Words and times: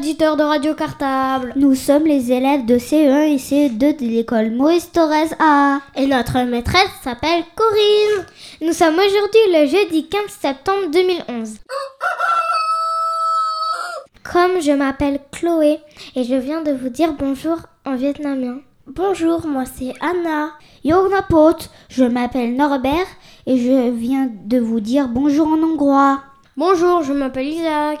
de 0.00 0.42
Radio 0.44 0.74
Cartable. 0.74 1.52
Nous 1.56 1.74
sommes 1.74 2.04
les 2.06 2.30
élèves 2.30 2.64
de 2.66 2.78
CE1 2.78 3.34
et 3.34 3.36
CE2 3.36 3.98
de 3.98 4.06
l'école 4.06 4.52
Maurice 4.52 4.92
Torres 4.92 5.34
A. 5.40 5.80
Et 5.96 6.06
notre 6.06 6.38
maîtresse 6.44 6.92
s'appelle 7.02 7.42
Corinne. 7.56 8.24
Nous 8.60 8.72
sommes 8.72 8.94
aujourd'hui 8.94 9.40
le 9.52 9.66
jeudi 9.66 10.08
15 10.08 10.22
septembre 10.28 10.90
2011. 10.92 11.56
Comme 14.22 14.60
je 14.60 14.70
m'appelle 14.70 15.18
Chloé 15.32 15.80
et 16.14 16.22
je 16.22 16.36
viens 16.36 16.62
de 16.62 16.70
vous 16.70 16.90
dire 16.90 17.14
bonjour 17.18 17.56
en 17.84 17.96
vietnamien. 17.96 18.58
Bonjour, 18.86 19.48
moi 19.48 19.64
c'est 19.64 19.94
Anna. 20.00 20.50
Yognapot, 20.84 21.56
je 21.88 22.04
m'appelle 22.04 22.54
Norbert 22.54 23.08
et 23.46 23.58
je 23.58 23.90
viens 23.90 24.30
de 24.44 24.60
vous 24.60 24.78
dire 24.78 25.08
bonjour 25.08 25.48
en 25.48 25.60
hongrois. 25.60 26.20
Bonjour, 26.56 27.02
je 27.02 27.12
m'appelle 27.12 27.48
Isaac. 27.48 27.98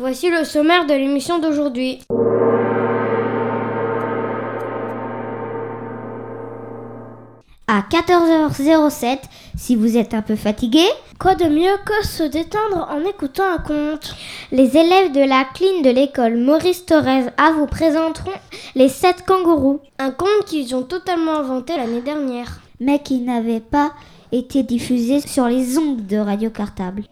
Voici 0.00 0.30
le 0.30 0.44
sommaire 0.44 0.86
de 0.86 0.94
l'émission 0.94 1.38
d'aujourd'hui. 1.40 2.00
À 7.66 7.82
14h07, 7.88 9.18
si 9.56 9.76
vous 9.76 9.96
êtes 9.96 10.14
un 10.14 10.22
peu 10.22 10.36
fatigué, 10.36 10.82
Quoi 11.20 11.34
de 11.34 11.44
mieux 11.44 11.76
que 11.84 12.06
se 12.06 12.22
détendre 12.22 12.88
en 12.90 13.06
écoutant 13.06 13.44
un 13.44 13.58
conte? 13.58 14.16
Les 14.52 14.74
élèves 14.78 15.12
de 15.12 15.20
la 15.20 15.44
cline 15.54 15.82
de 15.82 15.90
l'école 15.90 16.38
Maurice 16.38 16.86
Torres 16.86 17.28
A 17.36 17.52
vous 17.52 17.66
présenteront 17.66 18.32
les 18.74 18.88
7 18.88 19.24
kangourous, 19.26 19.80
Un 19.98 20.12
conte 20.12 20.46
qu'ils 20.46 20.74
ont 20.74 20.82
totalement 20.82 21.36
inventé 21.38 21.76
l'année 21.76 22.00
dernière. 22.00 22.60
mais 22.80 23.00
qui 23.00 23.18
n'avait 23.18 23.60
pas 23.60 23.92
été 24.32 24.62
diffusé 24.62 25.20
sur 25.20 25.46
les 25.46 25.76
ondes 25.76 26.06
de 26.06 26.16
Radio 26.16 26.48
Cartable. 26.48 27.02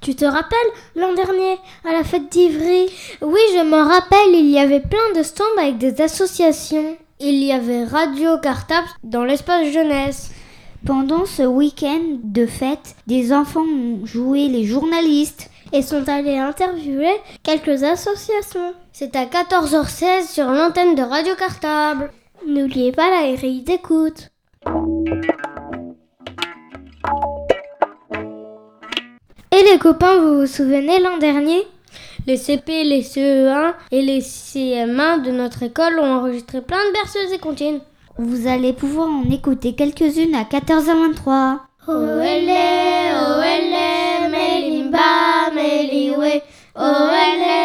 Tu 0.00 0.14
te 0.14 0.24
rappelles 0.24 0.58
l'an 0.96 1.12
dernier 1.12 1.58
à 1.84 1.92
la 1.92 2.04
fête 2.04 2.30
d'Ivry? 2.30 2.88
Oui, 3.20 3.40
je 3.54 3.62
m'en 3.62 3.84
rappelle, 3.84 4.34
il 4.34 4.48
y 4.50 4.58
avait 4.58 4.80
plein 4.80 5.12
de 5.14 5.22
stands 5.22 5.44
avec 5.58 5.76
des 5.76 6.00
associations. 6.00 6.96
Il 7.18 7.42
y 7.44 7.52
avait 7.52 7.84
Radio 7.84 8.38
Cartable 8.38 8.88
dans 9.04 9.24
l'espace 9.24 9.70
jeunesse. 9.70 10.30
Pendant 10.86 11.26
ce 11.26 11.42
week-end 11.42 12.18
de 12.24 12.46
fête, 12.46 12.94
des 13.06 13.34
enfants 13.34 13.60
ont 13.60 14.06
joué 14.06 14.48
les 14.48 14.64
journalistes. 14.64 15.50
et 15.72 15.82
sont 15.82 16.08
allés 16.08 16.36
interviewer 16.38 17.14
quelques 17.44 17.84
associations. 17.84 18.74
C'est 18.92 19.14
à 19.14 19.26
14h16 19.26 20.26
sur 20.26 20.46
l'antenne 20.46 20.96
de 20.96 21.02
Radio 21.02 21.34
Cartable. 21.36 22.10
N'oubliez 22.44 22.90
pas 22.90 23.10
la 23.10 23.32
grille 23.36 23.62
d'écoute. 23.62 24.30
Et 29.60 29.72
les 29.72 29.78
copains, 29.78 30.18
vous 30.20 30.40
vous 30.40 30.46
souvenez 30.46 31.00
l'an 31.00 31.18
dernier? 31.18 31.66
Les 32.26 32.38
CP, 32.38 32.82
les 32.84 33.02
CE1 33.02 33.74
et 33.90 34.00
les 34.00 34.20
CM1 34.20 35.22
de 35.22 35.32
notre 35.32 35.62
école 35.62 35.98
ont 35.98 36.14
enregistré 36.18 36.62
plein 36.62 36.78
de 36.78 36.92
berceuses 36.94 37.32
et 37.34 37.38
comptines. 37.38 37.80
Vous 38.16 38.46
allez 38.48 38.72
pouvoir 38.72 39.08
en 39.08 39.28
écouter 39.30 39.74
quelques-unes 39.74 40.34
à 40.34 40.44
14h23. 40.44 41.58
Oele, 41.88 42.50
oele, 43.36 44.30
melimba, 44.30 45.50
meliwe. 45.54 46.40
Oele, 46.76 47.58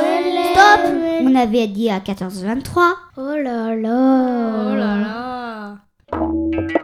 oele. 0.00 0.44
Stop 0.52 0.80
On 1.24 1.34
avait 1.34 1.66
dit 1.66 1.90
à 1.90 1.98
14h23. 1.98 2.94
Oh 3.18 3.34
là 3.36 3.74
là. 3.76 4.70
Oh 4.70 4.74
là 4.74 4.96
là. 4.96 6.78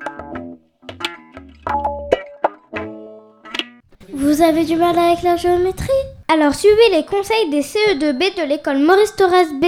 Vous 4.24 4.40
avez 4.40 4.64
du 4.64 4.76
mal 4.76 4.98
avec 4.98 5.22
la 5.22 5.36
géométrie? 5.36 5.90
Alors 6.28 6.54
suivez 6.54 6.88
les 6.92 7.04
conseils 7.04 7.50
des 7.50 7.60
CE2B 7.60 8.40
de 8.40 8.48
l'école 8.48 8.78
Maurice 8.78 9.14
Torres 9.16 9.52
B. 9.60 9.66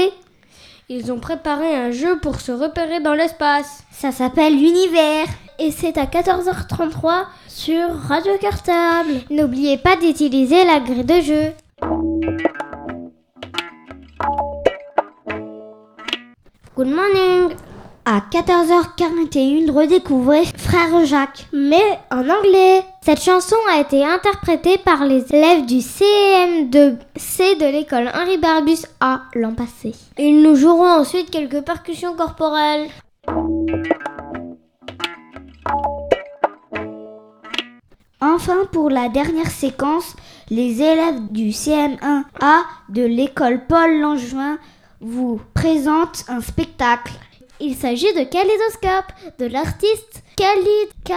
Ils 0.89 1.13
ont 1.13 1.21
préparé 1.21 1.77
un 1.77 1.91
jeu 1.91 2.19
pour 2.21 2.41
se 2.41 2.53
repérer 2.53 3.01
dans 3.01 3.13
l'espace. 3.13 3.85
Ça 3.93 4.13
s'appelle 4.13 4.55
l'univers. 4.55 5.27
Et 5.59 5.71
c'est 5.71 5.99
à 5.99 6.07
14h33 6.07 7.27
sur 7.49 7.87
Radio 8.09 8.33
Cartable. 8.41 9.21
N'oubliez 9.29 9.77
pas 9.77 9.97
d'utiliser 9.97 10.65
la 10.65 10.81
grille 10.81 11.05
de 11.05 11.21
jeu. 11.21 11.53
Good 16.75 16.89
morning. 16.89 17.36
À 18.09 18.21
14h41, 18.21 19.69
redécouvrez 19.69 20.45
Frère 20.57 21.05
Jacques. 21.05 21.49
Mais 21.53 21.99
en 22.13 22.21
anglais. 22.29 22.85
Cette 23.03 23.21
chanson 23.21 23.57
a 23.75 23.81
été 23.81 24.05
interprétée 24.05 24.79
par 24.79 25.05
les 25.05 25.25
élèves 25.35 25.67
du 25.67 25.79
CM2C 25.79 27.59
de 27.59 27.69
l'école 27.69 28.09
Henri 28.15 28.39
Barbus 28.39 28.87
A 29.01 29.23
l'an 29.35 29.55
passé. 29.55 29.93
Ils 30.19 30.41
nous 30.41 30.55
joueront 30.55 31.01
ensuite 31.01 31.33
quelques 31.33 31.63
percussions 31.63 32.15
corporelles. 32.15 32.87
Enfin, 38.21 38.67
pour 38.71 38.89
la 38.89 39.09
dernière 39.09 39.51
séquence, 39.51 40.15
les 40.49 40.81
élèves 40.81 41.33
du 41.33 41.49
CM1A 41.49 42.61
de 42.89 43.03
l'école 43.03 43.67
Paul 43.67 43.99
Langevin 43.99 44.59
vous 45.01 45.41
présentent 45.55 46.25
un 46.29 46.41
spectacle. 46.41 47.13
Il 47.59 47.75
s'agit 47.75 48.13
de 48.13 48.25
Kaleidoscope, 48.25 49.13
de 49.39 49.47
l'artiste 49.47 50.23
Khalid 50.37 50.89
K. 51.05 51.13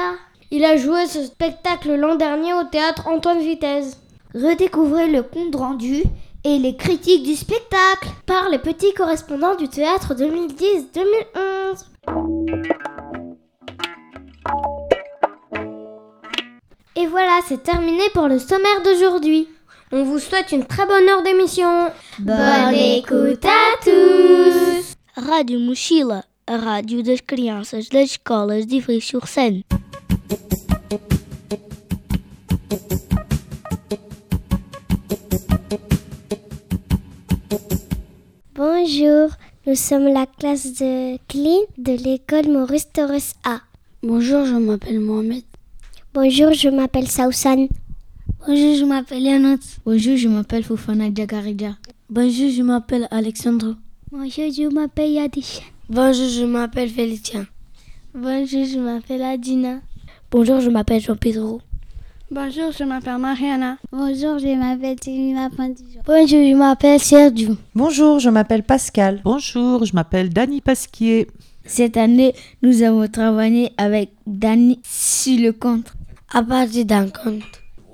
Il 0.52 0.64
a 0.64 0.78
joué 0.78 1.06
ce 1.06 1.26
spectacle 1.26 1.96
l'an 1.96 2.16
dernier 2.16 2.54
au 2.54 2.64
théâtre 2.64 3.08
Antoine 3.08 3.42
Vitesse. 3.42 3.98
Redécouvrez 4.34 5.08
le 5.08 5.22
compte 5.24 5.56
rendu 5.56 6.04
et 6.46 6.58
les 6.58 6.78
critiques 6.78 7.24
du 7.24 7.36
spectacle. 7.36 8.10
Par 8.26 8.50
les 8.50 8.60
petits 8.60 8.94
correspondants 8.94 9.56
du 9.56 9.68
théâtre 9.68 10.14
2010-2011. 10.16 11.86
Et 16.96 17.08
voilà, 17.08 17.40
c'est 17.48 17.64
terminé 17.64 18.04
pour 18.14 18.28
le 18.28 18.40
sommaire 18.40 18.82
d'aujourd'hui. 18.84 19.48
On 19.92 20.04
vous 20.04 20.20
souhaite 20.20 20.52
une 20.52 20.66
très 20.66 20.86
bonne 20.86 21.10
heure 21.10 21.24
d'émission. 21.24 21.90
Bonne 22.20 22.74
écoute 22.76 23.44
à 23.44 23.84
tous! 23.84 24.96
Rádio 25.16 25.60
Mochila, 25.60 26.24
a 26.50 26.58
rádio 26.58 27.04
das 27.04 27.22
crianças 27.22 27.88
das 27.90 28.10
escolas 28.10 28.66
de 28.66 28.78
Ivry-sur-Seine. 28.78 29.64
Bonjour, 38.56 39.30
nous 39.68 39.76
sommes 39.76 40.12
la 40.12 40.26
classe 40.26 40.74
de 40.74 41.20
CLIN 41.28 41.68
de 41.78 41.94
l'école 41.94 42.48
Maurice 42.52 42.92
Torres 42.92 43.36
A. 43.44 43.62
Bonjour, 44.02 44.44
je 44.46 44.56
m'appelle 44.56 45.00
Mohamed. 45.00 45.44
Bonjour, 46.16 46.54
je 46.54 46.70
m'appelle 46.70 47.08
Saousan. 47.08 47.68
Bonjour, 48.48 48.76
je 48.76 48.86
m'appelle 48.86 49.22
Yanot. 49.22 49.60
Bonjour, 49.86 50.18
je 50.18 50.28
m'appelle 50.28 50.64
Fofana 50.64 51.12
Diagarija. 51.12 51.78
Bonjour, 52.10 52.50
je 52.50 52.64
m'appelle 52.64 53.08
Alexandre. 53.12 53.76
Bonjour, 54.12 54.52
je 54.52 54.74
m'appelle 54.74 55.12
Yadish. 55.12 55.62
Bonjour, 55.90 56.30
je 56.30 56.46
m'appelle 56.46 56.88
Félicien. 56.90 57.48
Bonjour, 58.14 58.64
je 58.64 58.78
m'appelle 58.78 59.24
Adina. 59.24 59.80
Bonjour, 60.30 60.60
je 60.60 60.70
m'appelle 60.70 61.02
Jean-Pedro. 61.02 61.62
Bonjour, 62.30 62.72
je 62.72 62.84
m'appelle 62.84 63.18
Mariana. 63.18 63.78
Bonjour, 63.92 64.38
je 64.38 64.56
m'appelle 64.56 65.00
Timina 65.00 65.50
Pandijo. 65.50 66.00
Bonjour, 66.06 66.28
je 66.48 66.56
m'appelle 66.56 67.00
Sergio. 67.00 67.58
Bonjour, 67.74 68.20
je 68.20 68.30
m'appelle 68.30 68.62
Pascal. 68.62 69.22
Bonjour, 69.24 69.84
je 69.84 69.96
m'appelle 69.96 70.30
Dany 70.30 70.62
Pasquier. 70.62 71.28
Cette 71.66 71.98
année, 71.98 72.36
nous 72.62 72.84
avons 72.84 73.08
travaillé 73.08 73.72
avec 73.78 74.12
Dani 74.28 74.80
sur 74.84 75.40
le 75.40 75.52
compte. 75.54 75.92
À 76.32 76.44
partir 76.44 76.86
d'un 76.86 77.10
compte. 77.10 77.42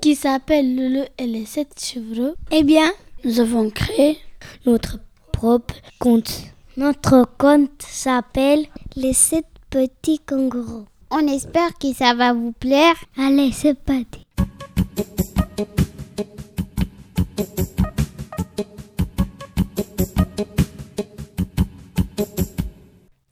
Qui 0.02 0.14
s'appelle 0.14 0.76
Lulu 0.76 1.00
et 1.16 1.26
les 1.26 1.46
sept 1.46 1.82
chevreaux. 1.82 2.34
Eh 2.50 2.62
bien, 2.62 2.90
Nous 3.24 3.40
avons 3.40 3.70
créé 3.70 4.18
notre 4.66 4.98
propre 5.32 5.74
conte. 5.98 6.52
Notre 6.78 7.26
conte 7.38 7.80
s'appelle 7.80 8.66
Les 8.96 9.14
sept 9.14 9.46
petits 9.70 10.18
kangourous. 10.18 10.84
On 11.10 11.26
espère 11.26 11.72
que 11.80 11.90
ça 11.94 12.12
va 12.12 12.34
vous 12.34 12.52
plaire. 12.52 12.96
Allez, 13.16 13.50
c'est 13.50 13.72
parti. 13.72 14.26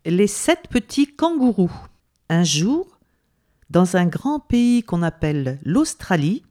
Les 0.06 0.26
sept 0.26 0.66
petits 0.70 1.14
kangourous. 1.14 1.70
Un 2.30 2.44
jour, 2.44 2.98
dans 3.68 3.96
un 3.96 4.06
grand 4.06 4.40
pays 4.40 4.82
qu'on 4.82 5.02
appelle 5.02 5.58
l'Australie, 5.64 6.46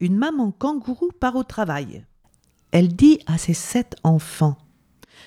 une 0.00 0.16
maman 0.16 0.50
kangourou 0.50 1.10
part 1.20 1.36
au 1.36 1.44
travail. 1.44 2.06
Elle 2.72 2.88
dit 2.88 3.18
à 3.26 3.36
ses 3.36 3.52
sept 3.52 3.96
enfants 4.02 4.56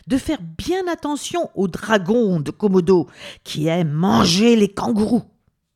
de 0.08 0.18
faire 0.18 0.40
bien 0.58 0.88
attention 0.88 1.50
au 1.56 1.68
dragon 1.68 2.40
de 2.40 2.52
Komodo 2.52 3.08
qui 3.44 3.68
aime 3.68 3.92
manger 3.92 4.56
les 4.56 4.70
kangourous. 4.70 5.24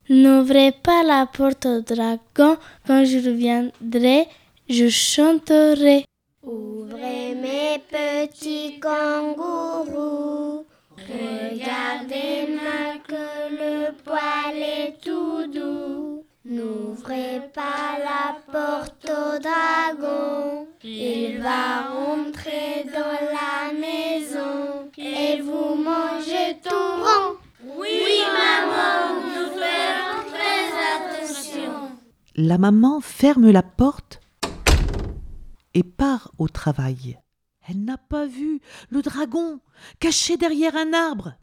N'ouvrez 0.10 0.72
pas 0.72 1.04
la 1.04 1.26
porte 1.26 1.66
au 1.66 1.82
dragon, 1.82 2.58
quand 2.86 3.04
je 3.04 3.18
reviendrai, 3.18 4.28
je 4.70 4.88
chanterai. 4.88 6.06
Ouvrez 6.44 7.36
mes 7.36 7.78
petits 7.90 8.80
kangourous, 8.80 10.66
regardez-moi 10.98 13.00
que 13.06 13.50
le 13.52 13.92
poil 14.06 14.56
est 14.56 14.96
tout 15.04 15.46
doux. 15.54 16.24
N'ouvrez 16.50 17.42
pas 17.54 17.98
la 18.00 18.38
porte 18.50 19.04
au 19.04 19.38
dragon, 19.38 20.66
il 20.82 21.42
va 21.42 21.90
rentrer 21.90 22.86
dans 22.86 23.20
la 23.36 23.74
maison 23.78 24.90
et 24.98 25.42
vous 25.42 25.76
manger 25.76 26.58
tout 26.64 26.70
rond. 26.70 27.36
Oui, 27.78 28.22
maman, 28.32 29.24
nous 29.26 29.60
ferons 29.60 30.24
très 30.32 31.20
attention. 31.20 31.92
La 32.36 32.58
maman 32.58 33.02
ferme 33.02 33.52
la 33.52 33.64
porte 33.64 34.22
et 35.74 35.84
part 35.84 36.32
au 36.38 36.48
travail. 36.48 37.20
Elle 37.68 37.84
n'a 37.84 37.98
pas 37.98 38.26
vu 38.26 38.62
le 38.90 39.02
dragon 39.02 39.60
caché 40.00 40.38
derrière 40.38 40.78
un 40.78 40.94
arbre. 40.94 41.34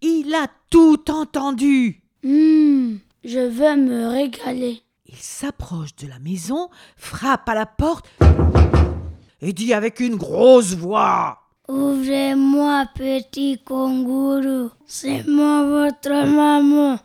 Il 0.00 0.34
a 0.34 0.46
tout 0.70 1.10
entendu. 1.10 2.02
Hum, 2.24 2.98
je 3.24 3.38
veux 3.38 3.76
me 3.76 4.08
régaler. 4.08 4.82
Il 5.06 5.16
s'approche 5.16 5.94
de 5.96 6.06
la 6.06 6.18
maison, 6.18 6.68
frappe 6.96 7.48
à 7.48 7.54
la 7.54 7.66
porte 7.66 8.06
et 9.40 9.52
dit 9.52 9.74
avec 9.74 10.00
une 10.00 10.16
grosse 10.16 10.74
voix 10.74 11.38
Ouvrez-moi, 11.68 12.86
petit 12.96 13.60
kangourou. 13.64 14.70
C'est 14.86 15.24
moi 15.28 15.64
votre 15.64 16.26
maman. 16.26 16.98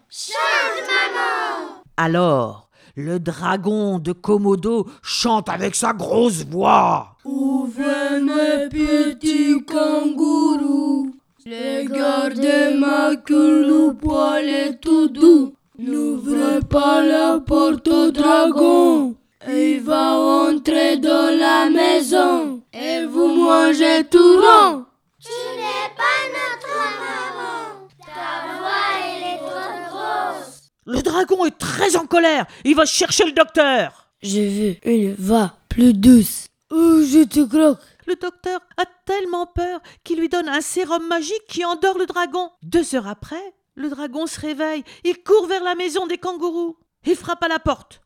Alors, 1.97 2.69
le 2.95 3.19
dragon 3.19 4.00
de 4.00 4.12
Komodo 4.12 4.88
chante 5.03 5.50
avec 5.50 5.75
sa 5.75 5.94
grosse 5.94 6.45
voix. 6.45 7.15
Ouvrez 7.25 8.21
mes 8.21 8.69
petits 8.69 9.63
kangourous. 9.65 11.13
Regardez-moi 11.45 13.17
que 13.17 13.33
le 13.33 13.94
poil 13.94 14.50
est 14.50 14.81
tout 14.81 15.09
doux. 15.09 15.55
N'ouvrez 15.77 16.62
pas 16.62 17.04
la 17.04 17.39
porte 17.39 17.88
au 17.88 18.12
dragon. 18.12 19.16
Il 19.48 19.81
va 19.81 20.16
rentrer 20.16 20.98
dans 20.98 21.38
la 21.38 21.69
maison 21.69 22.62
et 22.74 23.06
vous 23.06 23.27
mangez 23.27 24.04
tout 24.10 24.38
rond. 24.38 24.86
Tu 25.19 25.30
n'es 25.57 25.89
pas 25.95 26.22
notre 26.33 26.75
maman. 27.01 27.88
Ta 28.00 28.57
voix, 28.57 28.89
elle 29.04 29.24
est 29.33 29.38
trop 29.38 29.89
grosse. 29.89 30.62
Le 30.86 31.01
dragon 31.01 31.45
est 31.45 31.57
très 31.57 31.95
en 31.95 32.06
colère. 32.06 32.45
Il 32.63 32.75
va 32.75 32.86
chercher 32.86 33.25
le 33.25 33.33
docteur. 33.33 34.07
J'ai 34.22 34.48
vu 34.48 34.80
une 34.86 35.13
voix 35.16 35.54
plus 35.68 35.94
douce. 35.94 36.48
Oh, 36.72 37.01
je 37.01 37.25
te 37.25 37.45
croque? 37.45 37.80
Le 38.07 38.16
docteur 38.16 38.60
a 38.77 38.86
tellement 39.06 39.45
peur 39.45 39.81
qu'il 40.04 40.19
lui 40.19 40.30
donne 40.30 40.48
un 40.48 40.62
sérum 40.62 41.07
magique 41.07 41.45
qui 41.48 41.66
endort 41.66 41.98
le 41.98 42.06
dragon. 42.06 42.50
Deux 42.63 42.95
heures 42.95 43.07
après, 43.07 43.54
le 43.75 43.89
dragon 43.89 44.25
se 44.25 44.39
réveille. 44.39 44.83
Il 45.04 45.22
court 45.24 45.48
vers 45.48 45.63
la 45.63 45.75
maison 45.75 46.07
des 46.07 46.18
kangourous. 46.18 46.77
Il 47.06 47.16
frappe 47.16 47.44
à 47.44 47.48
la 47.48 47.60
porte. 47.60 48.01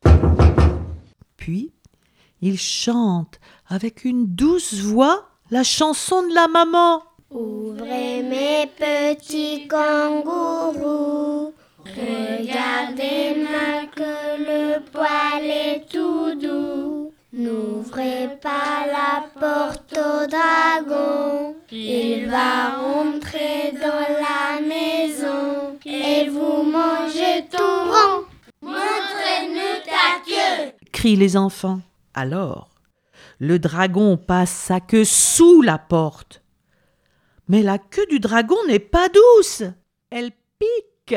Puis, 1.36 1.72
il 2.42 2.58
chante 2.58 3.40
avec 3.68 4.04
une 4.04 4.26
douce 4.26 4.74
voix 4.74 5.28
la 5.50 5.64
chanson 5.64 6.28
de 6.28 6.34
la 6.34 6.48
maman. 6.48 7.02
Ouvrez 7.30 8.22
mes 8.22 8.66
petits 8.66 9.68
kangourous. 9.68 11.54
Regardez-moi 11.84 13.86
que 13.94 14.38
le 14.38 14.80
poil 14.90 15.44
est 15.44 15.86
tout 15.90 16.34
doux. 16.34 17.09
N'ouvrez 17.32 18.38
pas 18.42 18.86
la 18.86 19.24
porte 19.38 19.92
au 19.92 20.26
dragon. 20.26 21.54
Il 21.70 22.28
va 22.28 22.70
rentrer 22.76 23.72
dans 23.72 24.04
la 24.18 24.60
maison 24.60 25.78
et 25.84 26.28
vous 26.28 26.64
manger 26.64 27.46
tout 27.48 27.58
rond. 27.62 28.24
Montre-nous 28.62 29.84
ta 29.84 30.24
queue. 30.26 30.72
crient 30.90 31.14
les 31.14 31.36
enfants. 31.36 31.80
Alors, 32.14 32.68
le 33.38 33.60
dragon 33.60 34.16
passe 34.16 34.50
sa 34.50 34.80
queue 34.80 35.04
sous 35.04 35.62
la 35.62 35.78
porte. 35.78 36.42
Mais 37.46 37.62
la 37.62 37.78
queue 37.78 38.06
du 38.06 38.18
dragon 38.18 38.58
n'est 38.66 38.80
pas 38.80 39.08
douce. 39.08 39.62
Elle 40.10 40.32
pique. 40.58 41.16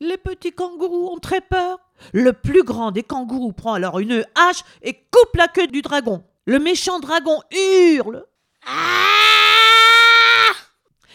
Les 0.00 0.18
petits 0.18 0.52
kangourous 0.52 1.14
ont 1.14 1.18
très 1.18 1.40
peur. 1.40 1.78
Le 2.12 2.32
plus 2.32 2.62
grand 2.62 2.90
des 2.90 3.02
kangourous 3.02 3.52
prend 3.52 3.74
alors 3.74 3.98
une 3.98 4.24
hache 4.34 4.62
et 4.82 4.94
coupe 4.94 5.34
la 5.34 5.48
queue 5.48 5.66
du 5.66 5.82
dragon. 5.82 6.22
Le 6.44 6.58
méchant 6.58 7.00
dragon 7.00 7.40
hurle. 7.50 8.24
Ah 8.66 10.52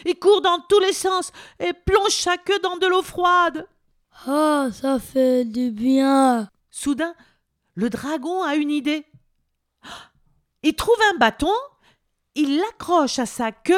Il 0.05 0.17
court 0.19 0.41
dans 0.41 0.59
tous 0.67 0.79
les 0.79 0.93
sens 0.93 1.31
et 1.59 1.73
plonge 1.73 2.11
sa 2.11 2.37
queue 2.37 2.59
dans 2.59 2.77
de 2.77 2.87
l'eau 2.87 3.01
froide. 3.01 3.67
Ah, 4.27 4.67
ça 4.73 4.99
fait 4.99 5.45
du 5.45 5.71
bien. 5.71 6.49
Soudain, 6.69 7.13
le 7.75 7.89
dragon 7.89 8.43
a 8.43 8.55
une 8.55 8.71
idée. 8.71 9.05
Il 10.63 10.75
trouve 10.75 10.99
un 11.13 11.17
bâton, 11.17 11.53
il 12.35 12.57
l'accroche 12.57 13.19
à 13.19 13.25
sa 13.25 13.51
queue 13.51 13.75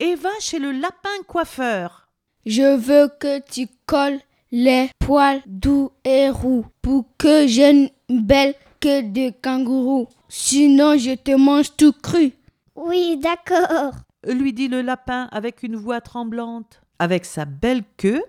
et 0.00 0.14
va 0.14 0.30
chez 0.40 0.58
le 0.58 0.72
lapin 0.72 1.22
coiffeur. 1.26 2.08
Je 2.44 2.76
veux 2.76 3.08
que 3.20 3.40
tu 3.40 3.68
colles 3.86 4.20
les 4.56 4.88
poils 5.00 5.42
doux 5.46 5.90
et 6.04 6.30
roux 6.30 6.64
pour 6.80 7.06
que 7.18 7.48
j'ai 7.48 7.70
une 7.70 7.90
belle 8.08 8.54
queue 8.78 9.02
de 9.02 9.32
kangourou. 9.42 10.06
Sinon, 10.28 10.96
je 10.96 11.16
te 11.16 11.32
mange 11.32 11.74
tout 11.76 11.92
cru. 11.92 12.30
Oui, 12.76 13.16
d'accord. 13.16 13.94
lui 14.24 14.52
dit 14.52 14.68
le 14.68 14.80
lapin 14.80 15.28
avec 15.32 15.64
une 15.64 15.74
voix 15.74 16.00
tremblante. 16.00 16.82
Avec 17.00 17.24
sa 17.24 17.46
belle 17.46 17.82
queue, 17.96 18.22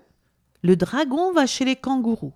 le 0.64 0.74
dragon 0.74 1.30
va 1.30 1.46
chez 1.46 1.64
les 1.64 1.76
kangourous. 1.76 2.34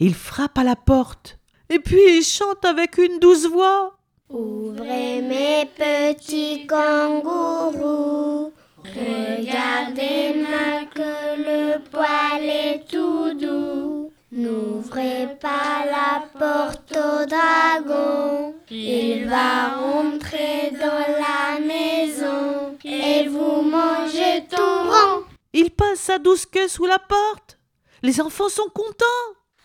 Il 0.00 0.14
frappe 0.14 0.58
à 0.58 0.64
la 0.64 0.74
porte 0.74 1.38
et 1.70 1.78
puis 1.78 2.16
il 2.16 2.24
chante 2.24 2.64
avec 2.64 2.98
une 2.98 3.20
douce 3.20 3.46
voix. 3.46 3.98
Ouvrez 4.30 5.22
mes 5.22 5.64
petits 5.76 6.66
kangourous. 6.66 8.52
Regardez-moi 8.94 10.84
que 10.94 11.36
le 11.36 11.78
poil 11.90 12.42
est 12.42 12.88
tout 12.88 13.34
doux. 13.34 14.12
N'ouvrez 14.30 15.36
pas 15.40 15.84
la 15.86 16.24
porte 16.38 16.92
au 16.92 17.24
dragon. 17.26 18.54
Il 18.70 19.28
va 19.28 19.68
rentrer 19.76 20.72
dans 20.72 21.06
la 21.18 21.58
maison 21.60 22.76
et 22.84 23.26
vous 23.26 23.62
manger 23.62 24.44
tout 24.50 24.56
rond. 24.56 25.24
Il 25.52 25.70
passe 25.70 26.00
sa 26.00 26.18
douce 26.18 26.46
queue 26.46 26.68
sous 26.68 26.86
la 26.86 26.98
porte. 26.98 27.58
Les 28.02 28.20
enfants 28.20 28.48
sont 28.48 28.68
contents. 28.74 29.04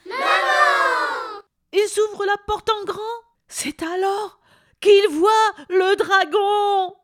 Maman 0.05 1.41
Ils 1.73 1.99
ouvrent 2.01 2.25
la 2.25 2.37
porte 2.47 2.69
en 2.69 2.83
grand. 2.85 3.01
C'est 3.47 3.83
alors 3.83 4.39
qu'ils 4.79 5.09
voient 5.09 5.53
le 5.69 5.95
dragon. 5.95 6.95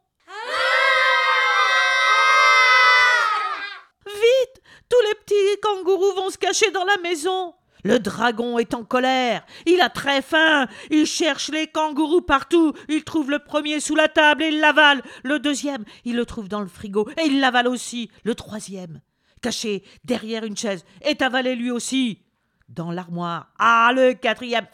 Vite 4.05 4.61
Tous 4.89 5.01
les 5.07 5.15
petits 5.15 5.61
kangourous 5.61 6.13
vont 6.13 6.18
se 6.29 6.37
cacher 6.37 6.71
dans 6.71 6.85
la 6.85 6.97
maison. 6.97 7.53
Le 7.83 7.99
dragon 7.99 8.59
est 8.59 8.73
en 8.73 8.83
colère. 8.83 9.45
Il 9.65 9.79
a 9.81 9.89
très 9.89 10.21
faim. 10.21 10.67
Il 10.89 11.05
cherche 11.05 11.49
les 11.49 11.67
kangourous 11.67 12.21
partout. 12.21 12.73
Il 12.89 13.03
trouve 13.03 13.31
le 13.31 13.39
premier 13.39 13.79
sous 13.79 13.95
la 13.95 14.07
table 14.07 14.43
et 14.43 14.49
il 14.49 14.59
l'avale. 14.59 15.01
Le 15.23 15.39
deuxième, 15.39 15.85
il 16.03 16.15
le 16.15 16.25
trouve 16.25 16.49
dans 16.49 16.61
le 16.61 16.67
frigo 16.67 17.09
et 17.17 17.27
il 17.27 17.39
l'avale 17.39 17.67
aussi. 17.67 18.11
Le 18.23 18.35
troisième, 18.35 19.01
caché 19.41 19.83
derrière 20.03 20.43
une 20.43 20.57
chaise, 20.57 20.83
est 21.01 21.21
avalé 21.21 21.55
lui 21.55 21.71
aussi. 21.71 22.23
Dans 22.67 22.91
l'armoire. 22.91 23.47
Ah, 23.57 23.91
le 23.95 24.13
quatrième. 24.13 24.67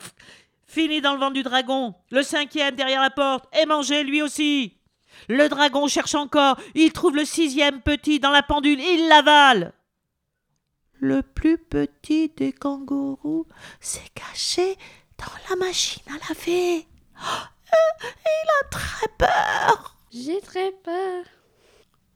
Fini 0.66 1.00
dans 1.00 1.14
le 1.14 1.20
ventre 1.20 1.34
du 1.34 1.44
dragon. 1.44 1.96
Le 2.12 2.24
cinquième 2.24 2.76
derrière 2.76 3.02
la 3.02 3.12
porte 3.12 3.46
est 3.56 3.66
mangé 3.66 4.04
lui 4.04 4.22
aussi. 4.22 4.78
Le 5.30 5.48
dragon 5.48 5.88
cherche 5.88 6.16
encore. 6.16 6.60
Il 6.74 6.92
trouve 6.92 7.16
le 7.16 7.24
sixième 7.24 7.82
petit 7.82 8.20
dans 8.20 8.32
la 8.32 8.44
pendule. 8.44 8.82
Il 8.82 9.08
l'avale. 9.08 9.74
Le 11.08 11.22
plus 11.22 11.60
petit 11.60 12.30
des 12.36 12.52
kangourous 12.52 13.46
s'est 13.80 14.10
caché 14.16 14.76
dans 15.20 15.32
la 15.48 15.56
machine 15.68 16.02
à 16.10 16.18
laver. 16.28 16.88
Oh, 17.22 17.46
il 18.02 18.50
a 18.50 18.70
très 18.72 19.08
peur. 19.16 19.98
J'ai 20.12 20.42
très 20.42 20.72
peur. 20.72 21.24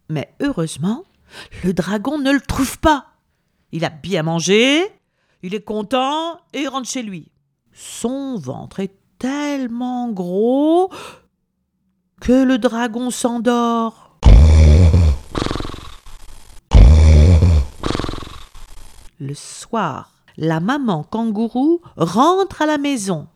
Mais 0.10 0.34
heureusement, 0.42 1.04
le 1.64 1.72
dragon 1.74 2.18
ne 2.18 2.32
le 2.32 2.42
trouve 2.42 2.80
pas. 2.80 3.14
Il 3.72 3.86
a 3.86 3.92
bien 3.92 4.24
mangé, 4.24 4.92
il 5.44 5.54
est 5.54 5.64
content 5.64 6.40
et 6.54 6.62
il 6.62 6.68
rentre 6.68 6.90
chez 6.90 7.04
lui. 7.04 7.32
Son 7.72 8.40
ventre 8.40 8.80
est 8.80 8.96
tellement 9.20 10.10
gros 10.10 10.92
que 12.22 12.44
le 12.44 12.58
dragon 12.58 13.12
s'endort. 13.12 14.09
Le 19.20 19.34
soir, 19.34 20.14
la 20.38 20.62
maman 20.62 21.04
kangourou 21.04 21.82
rentre 21.98 22.62
à 22.62 22.66
la 22.66 22.78
maison. 22.78 23.28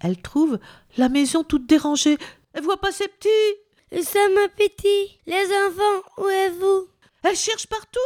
Elle 0.00 0.20
trouve 0.20 0.58
la 0.96 1.08
maison 1.08 1.44
toute 1.44 1.66
dérangée. 1.66 2.18
Elle 2.52 2.64
voit 2.64 2.80
pas 2.80 2.90
ses 2.90 3.06
petits. 3.06 4.02
Ça 4.02 4.18
m'appétit. 4.34 5.20
Les 5.26 5.46
enfants, 5.66 6.08
où 6.18 6.28
êtes-vous? 6.28 6.88
Elle 7.22 7.36
cherche 7.36 7.68
partout 7.68 7.98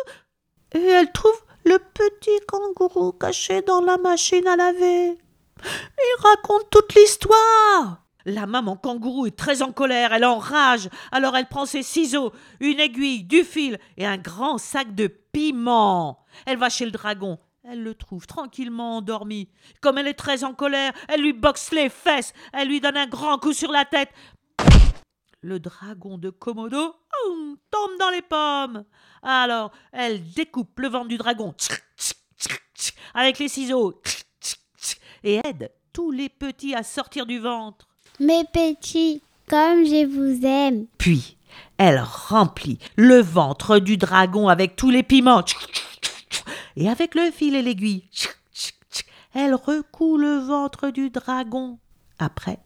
et 0.75 0.81
elle 0.81 1.13
trouve 1.13 1.41
le 1.65 1.79
petit 1.79 2.45
kangourou 2.47 3.13
caché 3.13 3.63
dans 3.63 3.81
la 3.81 3.97
machine 3.97 4.47
à 4.47 4.57
laver. 4.57 5.17
Il 5.65 6.23
raconte 6.23 6.69
toute 6.69 6.95
l'histoire. 6.95 8.04
La 8.25 8.47
maman 8.47 8.77
kangourou 8.77 9.27
est 9.27 9.37
très 9.37 9.63
en 9.63 9.73
colère, 9.73 10.13
elle 10.13 10.25
enrage, 10.25 10.89
alors 11.13 11.37
elle 11.37 11.49
prend 11.49 11.67
ses 11.67 11.83
ciseaux, 11.83 12.33
une 12.61 12.81
aiguille, 12.81 13.25
du 13.25 13.45
fil 13.45 13.79
et 13.97 14.07
un 14.07 14.17
grand 14.17 14.57
sac 14.57 14.95
de 14.95 15.09
piment. 15.09 16.25
Elle 16.47 16.57
va 16.57 16.71
chez 16.71 16.87
le 16.87 16.91
dragon. 16.91 17.39
Elle 17.65 17.83
le 17.83 17.95
trouve 17.95 18.27
tranquillement 18.27 18.99
endormi. 18.99 19.49
Comme 19.81 19.99
elle 19.99 20.09
est 20.09 20.15
très 20.15 20.45
en 20.45 20.53
colère, 20.53 20.93
elle 21.09 21.23
lui 21.23 21.33
boxe 21.33 21.73
les 21.73 21.89
fesses, 21.89 22.35
elle 22.53 22.69
lui 22.69 22.81
donne 22.81 22.97
un 22.97 23.07
grand 23.07 23.39
coup 23.39 23.53
sur 23.55 23.73
la 23.73 23.85
tête. 23.85 24.11
Le 25.41 25.61
dragon 25.61 26.19
de 26.19 26.31
Komodo 26.31 26.95
tombe 27.71 27.99
dans 27.99 28.11
les 28.11 28.23
pommes. 28.23 28.85
Alors, 29.23 29.71
elle 29.93 30.23
découpe 30.33 30.79
le 30.79 30.89
ventre 30.89 31.09
du 31.09 31.19
dragon 31.19 31.55
avec 33.15 33.39
les 33.39 33.49
ciseaux 33.49 34.03
et 35.23 35.41
aide 35.45 35.71
tous 35.93 36.11
les 36.11 36.29
petits 36.29 36.75
à 36.75 36.83
sortir 36.83 37.25
du 37.25 37.39
ventre. 37.39 37.94
Mes 38.21 38.45
petits, 38.45 39.23
comme 39.49 39.85
je 39.85 40.07
vous 40.07 40.47
aime. 40.47 40.87
Puis, 40.99 41.37
elle 41.79 42.01
remplit 42.01 42.79
le 42.97 43.21
ventre 43.21 43.79
du 43.79 43.97
dragon 43.97 44.49
avec 44.49 44.77
tous 44.77 44.91
les 44.91 45.03
piments. 45.03 45.45
Et 46.77 46.89
avec 46.89 47.15
le 47.15 47.31
fil 47.31 47.55
et 47.55 47.63
l'aiguille, 47.63 48.05
elle 49.35 49.55
recoue 49.55 50.17
le 50.17 50.39
ventre 50.39 50.91
du 50.91 51.11
dragon. 51.11 51.79
Après, 52.19 52.59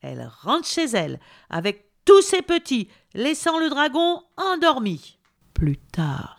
elle 0.00 0.30
rentre 0.42 0.68
chez 0.68 0.84
elle 0.84 1.18
avec 1.50 1.90
tous 2.04 2.22
ses 2.22 2.42
petits, 2.42 2.88
laissant 3.14 3.58
le 3.58 3.68
dragon 3.68 4.22
endormi. 4.36 5.18
Plus 5.54 5.76
tard, 5.76 6.38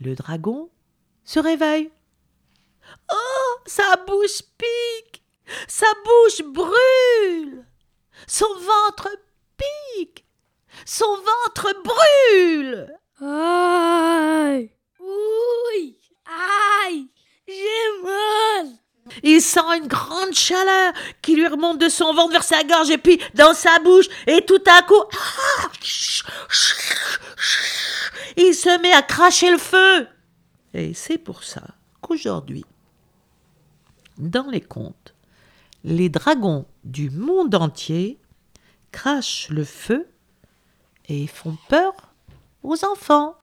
le 0.00 0.14
dragon 0.14 0.70
se 1.24 1.38
réveille. 1.38 1.90
Oh, 3.10 3.56
sa 3.66 3.96
bouche 4.06 4.42
pique, 4.58 5.19
sa 5.68 5.86
bouche 6.04 6.42
brûle, 6.46 7.64
son 8.26 8.52
ventre 8.54 9.08
pique, 9.56 10.24
son 10.84 11.16
ventre 11.16 11.74
brûle. 11.82 12.92
Aïe 13.22 14.70
Oui 14.98 15.98
Aïe 16.26 17.08
J'ai 17.46 18.02
mal 18.02 18.68
Il 19.22 19.42
sent 19.42 19.60
une 19.76 19.88
grande 19.88 20.32
chaleur 20.32 20.94
qui 21.20 21.36
lui 21.36 21.46
remonte 21.46 21.78
de 21.78 21.90
son 21.90 22.14
ventre 22.14 22.32
vers 22.32 22.44
sa 22.44 22.64
gorge 22.64 22.88
et 22.90 22.96
puis 22.96 23.20
dans 23.34 23.52
sa 23.52 23.78
bouche. 23.80 24.06
Et 24.26 24.44
tout 24.46 24.62
à 24.66 24.82
coup, 24.82 25.04
il 28.36 28.54
se 28.54 28.80
met 28.80 28.92
à 28.92 29.02
cracher 29.02 29.50
le 29.50 29.58
feu. 29.58 30.08
Et 30.72 30.94
c'est 30.94 31.18
pour 31.18 31.42
ça 31.44 31.62
qu'aujourd'hui, 32.00 32.64
dans 34.16 34.46
les 34.48 34.60
contes, 34.60 34.99
les 35.84 36.08
dragons 36.08 36.66
du 36.84 37.10
monde 37.10 37.54
entier 37.54 38.18
crachent 38.92 39.48
le 39.50 39.64
feu 39.64 40.06
et 41.08 41.26
font 41.26 41.56
peur 41.68 41.92
aux 42.62 42.84
enfants. 42.84 43.36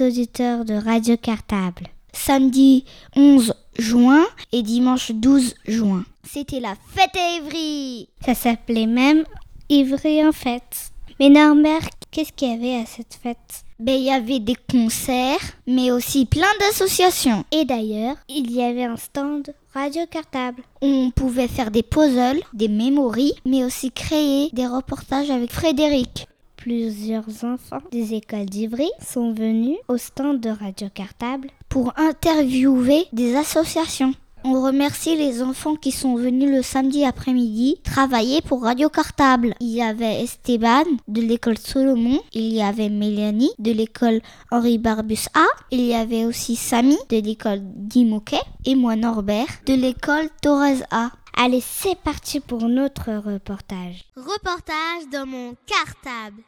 Auditeurs 0.00 0.64
de 0.64 0.74
Radio 0.74 1.16
Cartable. 1.16 1.88
Samedi 2.12 2.84
11 3.16 3.54
juin 3.78 4.24
et 4.52 4.62
dimanche 4.62 5.10
12 5.12 5.54
juin. 5.66 6.04
C'était 6.24 6.60
la 6.60 6.74
fête 6.94 7.16
à 7.16 7.36
Évry. 7.36 8.08
Ça 8.24 8.34
s'appelait 8.34 8.86
même 8.86 9.24
Ivry 9.68 10.24
en 10.24 10.32
fête. 10.32 10.92
Mais 11.18 11.28
Norbert, 11.28 11.88
qu'est-ce 12.10 12.32
qu'il 12.32 12.48
y 12.48 12.52
avait 12.52 12.82
à 12.82 12.86
cette 12.86 13.18
fête? 13.22 13.64
Ben, 13.78 13.94
il 13.94 14.04
y 14.04 14.10
avait 14.10 14.38
des 14.38 14.56
concerts, 14.70 15.40
mais 15.66 15.90
aussi 15.90 16.24
plein 16.24 16.46
d'associations. 16.60 17.44
Et 17.50 17.64
d'ailleurs, 17.64 18.16
il 18.28 18.50
y 18.52 18.62
avait 18.62 18.84
un 18.84 18.96
stand 18.96 19.52
radio 19.74 20.02
cartable. 20.10 20.62
On 20.80 21.10
pouvait 21.10 21.48
faire 21.48 21.70
des 21.70 21.82
puzzles, 21.82 22.42
des 22.52 22.68
mémories, 22.68 23.34
mais 23.44 23.64
aussi 23.64 23.90
créer 23.90 24.50
des 24.52 24.66
reportages 24.66 25.30
avec 25.30 25.50
Frédéric. 25.50 26.26
Plusieurs 26.62 27.24
enfants 27.42 27.82
des 27.90 28.14
écoles 28.14 28.46
d'Ivry 28.46 28.88
sont 29.04 29.32
venus 29.32 29.78
au 29.88 29.96
stand 29.96 30.38
de 30.38 30.50
radio 30.50 30.86
cartable 30.94 31.48
pour 31.68 31.92
interviewer 31.98 33.06
des 33.12 33.34
associations. 33.34 34.14
On 34.44 34.62
remercie 34.62 35.16
les 35.16 35.42
enfants 35.42 35.74
qui 35.74 35.90
sont 35.90 36.14
venus 36.14 36.48
le 36.48 36.62
samedi 36.62 37.04
après-midi 37.04 37.80
travailler 37.82 38.42
pour 38.42 38.62
Radio 38.62 38.88
Cartable. 38.88 39.54
Il 39.58 39.70
y 39.70 39.82
avait 39.82 40.22
Esteban 40.22 40.84
de 41.08 41.20
l'école 41.20 41.58
Solomon, 41.58 42.20
il 42.32 42.52
y 42.52 42.62
avait 42.62 42.90
Mélanie 42.90 43.50
de 43.58 43.72
l'école 43.72 44.20
Henri 44.52 44.78
Barbus 44.78 45.26
A, 45.34 45.46
il 45.72 45.84
y 45.84 45.94
avait 45.94 46.26
aussi 46.26 46.54
Samy 46.54 46.96
de 47.08 47.16
l'école 47.16 47.60
Dimoquet 47.60 48.40
et 48.66 48.76
moi 48.76 48.94
Norbert 48.94 49.48
de 49.66 49.74
l'école 49.74 50.28
Torres 50.40 50.84
A. 50.92 51.10
Allez, 51.36 51.60
c'est 51.60 51.98
parti 51.98 52.40
pour 52.40 52.68
notre 52.68 53.10
reportage. 53.10 54.04
Reportage 54.16 55.08
dans 55.12 55.26
mon 55.26 55.54
cartable. 55.66 56.42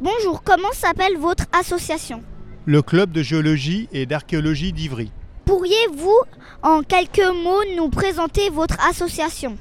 Bonjour, 0.00 0.42
comment 0.42 0.72
s'appelle 0.72 1.16
votre 1.16 1.44
association? 1.52 2.22
Le 2.66 2.82
club 2.82 3.12
de 3.12 3.22
géologie 3.22 3.88
et 3.92 4.06
d'archéologie 4.06 4.72
d'Ivry. 4.72 5.10
Pourriez-vous, 5.44 6.20
en 6.62 6.82
quelques 6.82 7.18
mots, 7.20 7.62
nous 7.76 7.88
présenter 7.88 8.50
votre 8.50 8.76
association? 8.86 9.56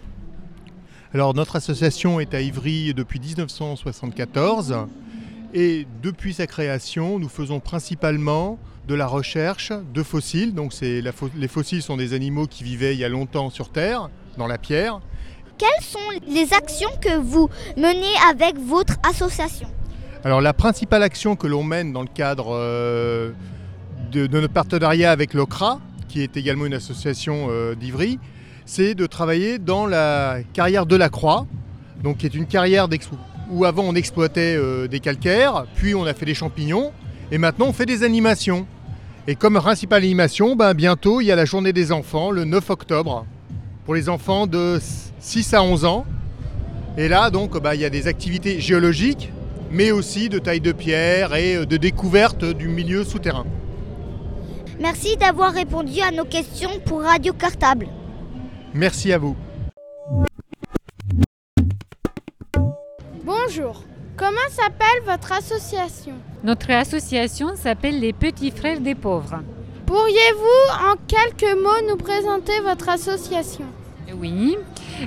Alors 1.13 1.33
notre 1.33 1.55
association 1.55 2.19
est 2.19 2.33
à 2.33 2.41
Ivry 2.41 2.93
depuis 2.93 3.19
1974 3.19 4.87
et 5.53 5.85
depuis 6.01 6.33
sa 6.33 6.47
création, 6.47 7.19
nous 7.19 7.29
faisons 7.29 7.59
principalement 7.59 8.57
de 8.91 8.95
la 8.95 9.07
recherche 9.07 9.71
de 9.93 10.03
fossiles. 10.03 10.53
Donc 10.53 10.73
la 10.81 11.11
les 11.37 11.47
fossiles 11.47 11.81
sont 11.81 11.95
des 11.95 12.13
animaux 12.13 12.45
qui 12.45 12.65
vivaient 12.65 12.93
il 12.93 12.99
y 12.99 13.05
a 13.05 13.09
longtemps 13.09 13.49
sur 13.49 13.69
Terre, 13.69 14.09
dans 14.37 14.47
la 14.47 14.57
pierre. 14.57 14.99
quelles 15.57 15.83
sont 15.83 15.99
les 16.27 16.53
actions 16.53 16.89
que 16.99 17.17
vous 17.17 17.49
menez 17.77 18.15
avec 18.29 18.57
votre 18.57 18.95
association? 19.09 19.69
Alors 20.25 20.41
la 20.41 20.53
principale 20.53 21.03
action 21.03 21.37
que 21.37 21.47
l'on 21.47 21.63
mène 21.63 21.93
dans 21.93 22.01
le 22.01 22.09
cadre 22.13 22.49
euh, 22.49 23.31
de, 24.11 24.27
de, 24.27 24.41
notre 24.41 24.53
partenariat 24.53 25.11
avec 25.11 25.33
l'OCRA, 25.33 25.79
qui 26.09 26.21
est 26.21 26.35
également 26.35 26.65
une 26.65 26.73
association 26.73 27.47
euh, 27.49 27.75
d'Ivry, 27.75 28.19
c'est 28.65 28.93
de 28.93 29.05
travailler 29.05 29.57
dans 29.57 29.85
la 29.85 30.39
carrière 30.51 30.85
de 30.85 30.97
la 30.97 31.07
Croix, 31.07 31.47
donc 32.03 32.17
qui 32.17 32.25
est 32.25 32.35
une 32.35 32.45
carrière 32.45 32.89
où 33.49 33.63
avant 33.63 33.83
on 33.83 33.95
exploitait 33.95 34.55
euh, 34.57 34.87
des 34.87 34.99
calcaires, 34.99 35.65
puis 35.75 35.95
on 35.95 36.05
a 36.05 36.13
fait 36.13 36.25
des 36.25 36.35
champignons, 36.35 36.91
et 37.31 37.37
maintenant 37.37 37.67
on 37.67 37.73
fait 37.73 37.85
des 37.85 38.03
animations. 38.03 38.67
Et 39.27 39.35
comme 39.35 39.53
principale 39.59 40.03
animation, 40.03 40.55
ben, 40.55 40.73
bientôt 40.73 41.21
il 41.21 41.25
y 41.25 41.31
a 41.31 41.35
la 41.35 41.45
journée 41.45 41.73
des 41.73 41.91
enfants, 41.91 42.31
le 42.31 42.43
9 42.43 42.71
octobre, 42.71 43.25
pour 43.85 43.93
les 43.93 44.09
enfants 44.09 44.47
de 44.47 44.79
6 45.19 45.53
à 45.53 45.61
11 45.61 45.85
ans. 45.85 46.05
Et 46.97 47.07
là, 47.07 47.29
donc, 47.29 47.61
ben, 47.61 47.75
il 47.75 47.81
y 47.81 47.85
a 47.85 47.91
des 47.91 48.07
activités 48.07 48.59
géologiques, 48.59 49.31
mais 49.69 49.91
aussi 49.91 50.27
de 50.27 50.39
taille 50.39 50.59
de 50.59 50.71
pierre 50.71 51.35
et 51.35 51.55
euh, 51.55 51.65
de 51.65 51.77
découverte 51.77 52.43
du 52.43 52.67
milieu 52.67 53.03
souterrain. 53.03 53.45
Merci 54.79 55.15
d'avoir 55.17 55.53
répondu 55.53 56.01
à 56.01 56.09
nos 56.09 56.25
questions 56.25 56.79
pour 56.83 57.03
Radio 57.03 57.33
Cartable. 57.33 57.87
Merci 58.73 59.13
à 59.13 59.19
vous. 59.19 59.35
Bonjour, 63.23 63.83
comment 64.21 64.49
s'appelle 64.51 65.01
votre 65.03 65.31
association? 65.31 66.13
Notre 66.43 66.69
association 66.71 67.55
s'appelle 67.55 67.99
les 67.99 68.13
Petits 68.13 68.51
Frères 68.51 68.79
des 68.79 68.93
Pauvres. 68.93 69.39
Pourriez-vous 69.87 70.91
en 70.91 70.95
quelques 71.07 71.57
mots 71.57 71.89
nous 71.89 71.97
présenter 71.97 72.59
votre 72.63 72.87
association? 72.89 73.65
Oui, 74.19 74.57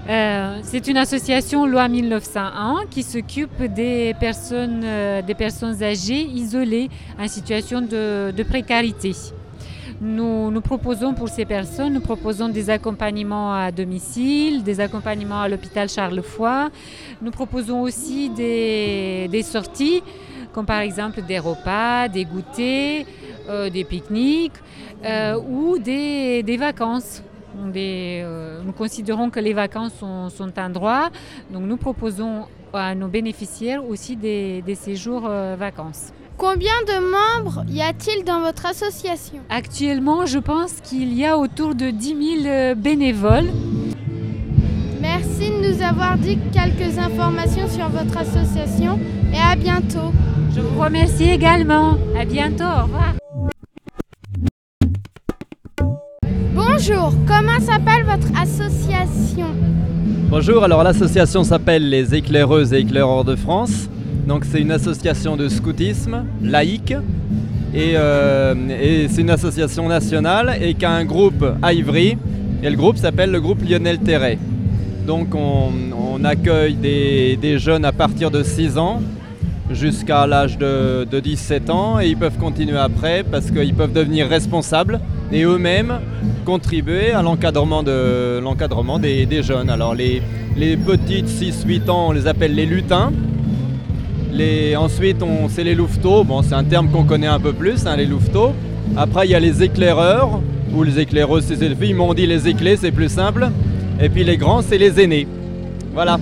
euh, 0.08 0.58
c'est 0.64 0.88
une 0.88 0.96
association 0.96 1.64
loi 1.66 1.86
1901 1.88 2.86
qui 2.90 3.04
s'occupe 3.04 3.62
des 3.62 4.14
personnes, 4.18 4.82
euh, 4.82 5.22
des 5.22 5.34
personnes 5.34 5.80
âgées 5.82 6.22
isolées 6.22 6.88
en 7.20 7.28
situation 7.28 7.82
de, 7.82 8.32
de 8.32 8.42
précarité. 8.42 9.12
Nous, 10.00 10.60
proposons 10.60 11.14
pour 11.14 11.28
ces 11.28 11.44
personnes, 11.44 11.94
nous 11.94 12.00
proposons 12.00 12.48
des 12.48 12.68
accompagnements 12.68 13.54
à 13.54 13.70
domicile, 13.70 14.62
des 14.64 14.80
accompagnements 14.80 15.40
à 15.42 15.48
l'hôpital 15.48 15.88
Charles-Foy. 15.88 16.70
Nous 17.22 17.30
proposons 17.30 17.82
aussi 17.82 18.28
des, 18.30 19.42
sorties, 19.42 20.02
comme 20.52 20.66
par 20.66 20.80
exemple 20.80 21.22
des 21.22 21.38
repas, 21.38 22.08
des 22.08 22.24
goûters, 22.24 23.04
euh, 23.48 23.70
des 23.70 23.84
pique-niques 23.84 24.52
euh, 25.04 25.38
ou 25.38 25.78
des, 25.78 26.56
vacances. 26.58 27.22
Euh, 27.76 28.62
nous 28.64 28.72
considérons 28.72 29.30
que 29.30 29.38
les 29.38 29.52
vacances 29.52 29.92
sont, 29.94 30.52
un 30.56 30.70
droit, 30.70 31.10
donc 31.50 31.62
nous 31.62 31.76
proposons 31.76 32.46
à 32.72 32.96
nos 32.96 33.06
bénéficiaires 33.06 33.88
aussi 33.88 34.16
des, 34.16 34.60
des 34.62 34.74
séjours 34.74 35.28
vacances. 35.56 36.12
Combien 36.36 36.72
de 36.88 36.98
membres 37.00 37.64
y 37.68 37.80
a-t-il 37.80 38.24
dans 38.24 38.40
votre 38.40 38.66
association 38.66 39.38
Actuellement, 39.48 40.26
je 40.26 40.38
pense 40.38 40.80
qu'il 40.82 41.14
y 41.14 41.24
a 41.24 41.38
autour 41.38 41.74
de 41.74 41.90
10 41.90 42.42
000 42.42 42.74
bénévoles. 42.74 43.50
Merci 45.00 45.50
de 45.50 45.72
nous 45.72 45.82
avoir 45.82 46.18
dit 46.18 46.38
quelques 46.52 46.98
informations 46.98 47.68
sur 47.68 47.88
votre 47.88 48.16
association 48.18 48.98
et 49.32 49.38
à 49.38 49.54
bientôt. 49.54 50.12
Je 50.54 50.60
vous 50.60 50.80
remercie 50.80 51.30
également. 51.30 51.96
À 52.18 52.24
bientôt. 52.24 52.64
Au 52.64 52.82
revoir. 52.84 53.14
Bonjour, 56.54 57.12
comment 57.26 57.60
s'appelle 57.60 58.04
votre 58.04 58.28
association? 58.40 59.46
Bonjour, 60.28 60.64
alors 60.64 60.82
l'association 60.82 61.44
s'appelle 61.44 61.88
les 61.88 62.14
éclaireuses 62.14 62.72
et 62.72 62.78
éclaireurs 62.78 63.24
de 63.24 63.36
France. 63.36 63.88
Donc 64.26 64.46
c'est 64.50 64.60
une 64.60 64.70
association 64.70 65.36
de 65.36 65.48
scoutisme 65.48 66.24
laïque 66.42 66.94
et, 67.74 67.92
euh, 67.96 68.54
c'est 69.10 69.20
une 69.20 69.30
association 69.30 69.86
nationale 69.88 70.56
et 70.62 70.74
qui 70.74 70.84
a 70.84 70.92
un 70.92 71.04
groupe 71.04 71.44
à 71.60 71.74
Ivry 71.74 72.16
et 72.62 72.70
le 72.70 72.76
groupe 72.76 72.96
s'appelle 72.96 73.30
le 73.30 73.40
groupe 73.40 73.62
Lionel 73.68 73.98
Terret. 73.98 74.38
Donc 75.06 75.34
on, 75.34 76.24
accueille 76.24 76.74
des, 76.74 77.58
jeunes 77.58 77.84
à 77.84 77.92
partir 77.92 78.30
de 78.30 78.42
6 78.42 78.78
ans 78.78 79.02
jusqu'à 79.70 80.26
l'âge 80.26 80.56
de, 80.56 81.04
de, 81.04 81.20
17 81.20 81.68
ans 81.68 82.00
et 82.00 82.08
ils 82.08 82.16
peuvent 82.16 82.38
continuer 82.38 82.78
après 82.78 83.24
parce 83.30 83.50
qu'ils 83.50 83.74
peuvent 83.74 83.92
devenir 83.92 84.26
responsables 84.26 85.00
et 85.30 85.42
eux-mêmes 85.42 86.00
contribuer 86.46 87.10
à 87.10 87.20
l'encadrement 87.20 87.82
de, 87.82 88.40
des, 89.26 89.42
jeunes. 89.42 89.68
Alors 89.68 89.94
les, 89.94 90.22
les 90.56 90.78
petites 90.78 91.28
6-8 91.28 91.90
ans 91.90 92.08
on 92.08 92.12
les 92.12 92.26
appelle 92.26 92.54
les 92.54 92.64
lutins 92.64 93.12
les, 94.34 94.76
ensuite, 94.76 95.22
on, 95.22 95.48
c'est 95.48 95.64
les 95.64 95.74
louveteaux. 95.74 96.24
Bon, 96.24 96.42
c'est 96.42 96.54
un 96.54 96.64
terme 96.64 96.88
qu'on 96.90 97.04
connaît 97.04 97.26
un 97.26 97.40
peu 97.40 97.52
plus, 97.52 97.86
hein, 97.86 97.96
les 97.96 98.06
louveteaux. 98.06 98.52
Après, 98.96 99.26
il 99.26 99.30
y 99.30 99.34
a 99.34 99.40
les 99.40 99.62
éclaireurs, 99.62 100.40
ou 100.74 100.82
les 100.82 100.98
éclaireuses, 100.98 101.44
c'est 101.46 101.68
les 101.68 101.74
filles. 101.74 101.90
Ils 101.90 101.96
m'ont 101.96 102.12
dit 102.14 102.26
les 102.26 102.48
éclés, 102.48 102.76
c'est 102.76 102.92
plus 102.92 103.08
simple. 103.08 103.48
Et 104.00 104.08
puis 104.08 104.24
les 104.24 104.36
grands, 104.36 104.60
c'est 104.60 104.78
les 104.78 105.00
aînés. 105.00 105.26
Voilà. 105.92 106.18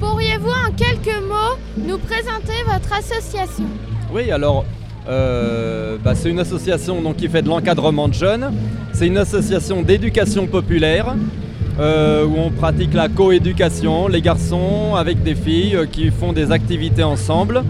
Pourriez-vous 0.00 0.48
en 0.48 0.72
quelques 0.72 1.20
mots 1.22 1.58
nous 1.76 1.98
présenter 1.98 2.54
votre 2.66 2.92
association? 2.92 3.66
Oui, 4.12 4.30
alors, 4.30 4.64
euh, 5.08 5.98
bah, 6.02 6.14
c'est 6.14 6.30
une 6.30 6.38
association 6.38 7.02
donc, 7.02 7.16
qui 7.16 7.28
fait 7.28 7.42
de 7.42 7.48
l'encadrement 7.48 8.08
de 8.08 8.14
jeunes. 8.14 8.52
C'est 8.92 9.06
une 9.06 9.18
association 9.18 9.82
d'éducation 9.82 10.46
populaire. 10.46 11.14
Euh, 11.78 12.26
où 12.26 12.34
on 12.36 12.50
pratique 12.50 12.92
la 12.92 13.08
coéducation, 13.08 14.08
les 14.08 14.20
garçons 14.20 14.96
avec 14.96 15.22
des 15.22 15.36
filles 15.36 15.76
euh, 15.76 15.86
qui 15.86 16.10
font 16.10 16.32
des 16.32 16.50
activités 16.50 17.04
ensemble. 17.04 17.62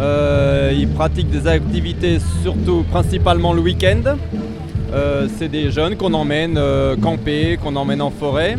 Euh, 0.00 0.72
ils 0.74 0.88
pratiquent 0.88 1.30
des 1.30 1.46
activités 1.46 2.20
surtout 2.42 2.84
principalement 2.90 3.52
le 3.52 3.60
week-end. 3.60 4.16
C'est 5.36 5.48
des 5.48 5.72
jeunes 5.72 5.96
qu'on 5.96 6.14
emmène 6.14 6.56
camper, 7.02 7.58
qu'on 7.60 7.74
emmène 7.74 8.00
en 8.00 8.10
forêt. 8.10 8.56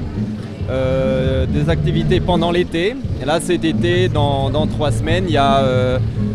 des 0.68 1.70
activités 1.70 2.20
pendant 2.20 2.52
l'été. 2.52 2.94
Et 3.22 3.26
là 3.26 3.40
cet 3.40 3.64
été, 3.64 4.10
dans, 4.10 4.68
trois 4.68 4.92
semaines, 4.92 5.26
il 5.30 5.34
y 5.34 5.38
a 5.38 5.64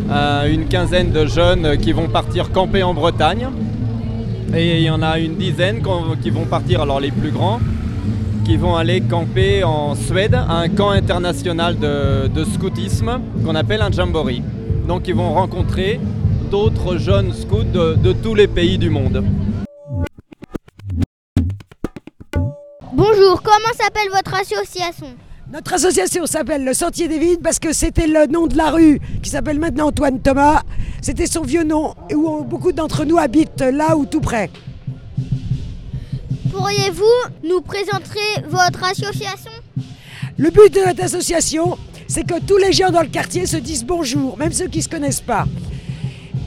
un, 0.09 0.47
une 0.47 0.65
quinzaine 0.65 1.11
de 1.11 1.27
jeunes 1.27 1.77
qui 1.77 1.91
vont 1.91 2.07
partir 2.07 2.51
camper 2.51 2.81
en 2.81 2.95
Bretagne. 2.95 3.47
Et 4.55 4.79
il 4.79 4.83
y 4.83 4.89
en 4.89 5.03
a 5.03 5.19
une 5.19 5.35
dizaine 5.35 5.83
qui 6.23 6.31
vont 6.31 6.45
partir, 6.45 6.81
alors 6.81 6.99
les 6.99 7.11
plus 7.11 7.29
grands, 7.29 7.59
qui 8.51 8.57
vont 8.57 8.75
aller 8.75 8.99
camper 8.99 9.63
en 9.63 9.95
Suède 9.95 10.35
à 10.35 10.55
un 10.55 10.67
camp 10.67 10.89
international 10.89 11.79
de, 11.79 12.27
de 12.27 12.43
scoutisme 12.43 13.21
qu'on 13.45 13.55
appelle 13.55 13.81
un 13.81 13.89
jamboree. 13.89 14.43
Donc 14.89 15.07
ils 15.07 15.15
vont 15.15 15.33
rencontrer 15.33 16.01
d'autres 16.49 16.97
jeunes 16.97 17.31
scouts 17.31 17.63
de, 17.63 17.95
de, 17.95 18.11
tous 18.11 18.35
les 18.35 18.49
pays 18.49 18.77
du 18.77 18.89
monde. 18.89 19.23
Bonjour, 22.91 23.41
comment 23.41 23.73
s'appelle 23.73 24.09
votre 24.13 24.33
association? 24.35 25.15
Notre 25.53 25.75
association 25.75 26.25
s'appelle 26.25 26.65
le 26.65 26.73
Sentier 26.73 27.07
des 27.07 27.19
Vides 27.19 27.41
parce 27.41 27.57
que 27.57 27.71
c'était 27.71 28.07
le 28.07 28.27
nom 28.27 28.47
de 28.47 28.57
la 28.57 28.69
rue 28.69 28.99
qui 29.23 29.29
s'appelle 29.29 29.59
maintenant 29.59 29.87
Antoine 29.87 30.19
Thomas. 30.19 30.63
C'était 31.01 31.27
son 31.27 31.43
vieux 31.43 31.63
nom 31.63 31.93
et 32.09 32.15
où 32.15 32.43
beaucoup 32.43 32.73
d'entre 32.73 33.05
nous 33.05 33.17
habitent 33.17 33.61
là 33.61 33.95
ou 33.95 34.05
tout 34.05 34.19
près. 34.19 34.49
Pourriez-vous 36.51 37.47
nous 37.47 37.61
présenter 37.61 38.19
votre 38.47 38.83
association? 38.83 39.51
Le 40.37 40.49
but 40.49 40.73
de 40.73 40.85
notre 40.85 41.03
association, 41.03 41.77
c'est 42.07 42.27
que 42.27 42.39
tous 42.41 42.57
les 42.57 42.73
gens 42.73 42.89
dans 42.89 43.01
le 43.01 43.07
quartier 43.07 43.45
se 43.45 43.57
disent 43.57 43.85
bonjour, 43.85 44.37
même 44.37 44.51
ceux 44.51 44.67
qui 44.67 44.79
ne 44.79 44.83
se 44.83 44.89
connaissent 44.89 45.21
pas. 45.21 45.45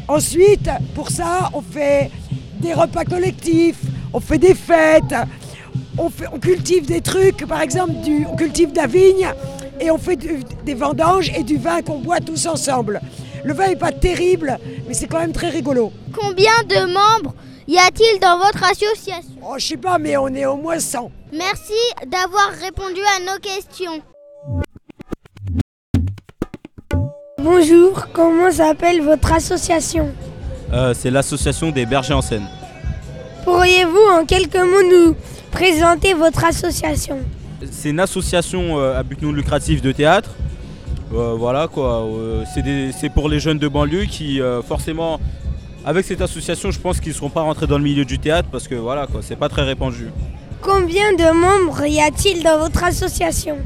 Ensuite, 0.06 0.68
pour 0.94 1.10
ça, 1.10 1.50
on 1.54 1.62
fait 1.62 2.10
des 2.60 2.74
repas 2.74 3.04
collectifs, 3.04 3.78
on 4.12 4.20
fait 4.20 4.38
des 4.38 4.54
fêtes, 4.54 5.14
on, 5.96 6.10
fait, 6.10 6.26
on 6.32 6.38
cultive 6.38 6.84
des 6.84 7.00
trucs, 7.00 7.46
par 7.46 7.62
exemple, 7.62 7.94
du, 8.02 8.26
on 8.30 8.36
cultive 8.36 8.72
de 8.72 8.76
la 8.76 8.86
vigne 8.86 9.30
et 9.80 9.90
on 9.90 9.98
fait 9.98 10.16
du, 10.16 10.40
des 10.66 10.74
vendanges 10.74 11.30
et 11.34 11.42
du 11.42 11.56
vin 11.56 11.80
qu'on 11.80 11.98
boit 11.98 12.20
tous 12.20 12.46
ensemble. 12.46 13.00
Le 13.42 13.54
vin 13.54 13.68
n'est 13.68 13.76
pas 13.76 13.92
terrible, 13.92 14.58
mais 14.86 14.92
c'est 14.92 15.06
quand 15.06 15.20
même 15.20 15.32
très 15.32 15.48
rigolo. 15.48 15.92
Combien 16.12 16.62
de 16.68 16.92
membres 16.92 17.34
y 17.66 17.78
a-t-il 17.78 18.20
dans 18.20 18.38
votre 18.38 18.62
association? 18.64 19.34
Oh, 19.42 19.54
je 19.58 19.66
sais 19.66 19.76
pas, 19.76 19.98
mais 19.98 20.16
on 20.16 20.28
est 20.28 20.46
au 20.46 20.56
moins 20.56 20.78
100. 20.78 21.10
Merci 21.32 21.72
d'avoir 22.06 22.50
répondu 22.60 23.00
à 23.16 23.20
nos 23.20 23.38
questions. 23.40 24.02
Bonjour, 27.38 28.06
comment 28.12 28.50
s'appelle 28.50 29.02
votre 29.02 29.32
association? 29.32 30.10
Euh, 30.72 30.94
C'est 30.94 31.10
l'association 31.10 31.70
des 31.70 31.84
bergers 31.86 32.14
en 32.14 32.22
scène. 32.22 32.46
Pourriez-vous 33.44 34.00
en 34.18 34.24
quelques 34.24 34.56
mots 34.56 34.82
nous 34.90 35.14
présenter 35.50 36.14
votre 36.14 36.44
association? 36.44 37.18
C'est 37.70 37.90
une 37.90 38.00
association 38.00 38.78
euh, 38.78 38.98
à 38.98 39.02
but 39.02 39.20
non 39.20 39.32
lucratif 39.32 39.82
de 39.82 39.92
théâtre. 39.92 40.30
Euh, 41.12 41.34
voilà 41.38 41.68
quoi, 41.68 42.06
c'est 42.98 43.10
pour 43.10 43.28
les 43.28 43.38
jeunes 43.40 43.58
de 43.58 43.68
banlieue 43.68 44.06
qui 44.06 44.40
forcément 44.66 45.20
avec 45.84 46.04
cette 46.06 46.20
association, 46.20 46.70
je 46.70 46.78
pense 46.80 47.00
qu'ils 47.00 47.10
ne 47.12 47.16
seront 47.16 47.30
pas 47.30 47.42
rentrés 47.42 47.66
dans 47.66 47.78
le 47.78 47.84
milieu 47.84 48.04
du 48.04 48.18
théâtre 48.18 48.48
parce 48.50 48.66
que 48.68 48.74
voilà, 48.74 49.06
quoi, 49.06 49.20
c'est 49.22 49.36
pas 49.36 49.48
très 49.48 49.62
répandu. 49.62 50.10
Combien 50.62 51.12
de 51.12 51.30
membres 51.38 51.84
y 51.84 52.00
a-t-il 52.00 52.42
dans 52.42 52.58
votre 52.58 52.82
association? 52.84 53.58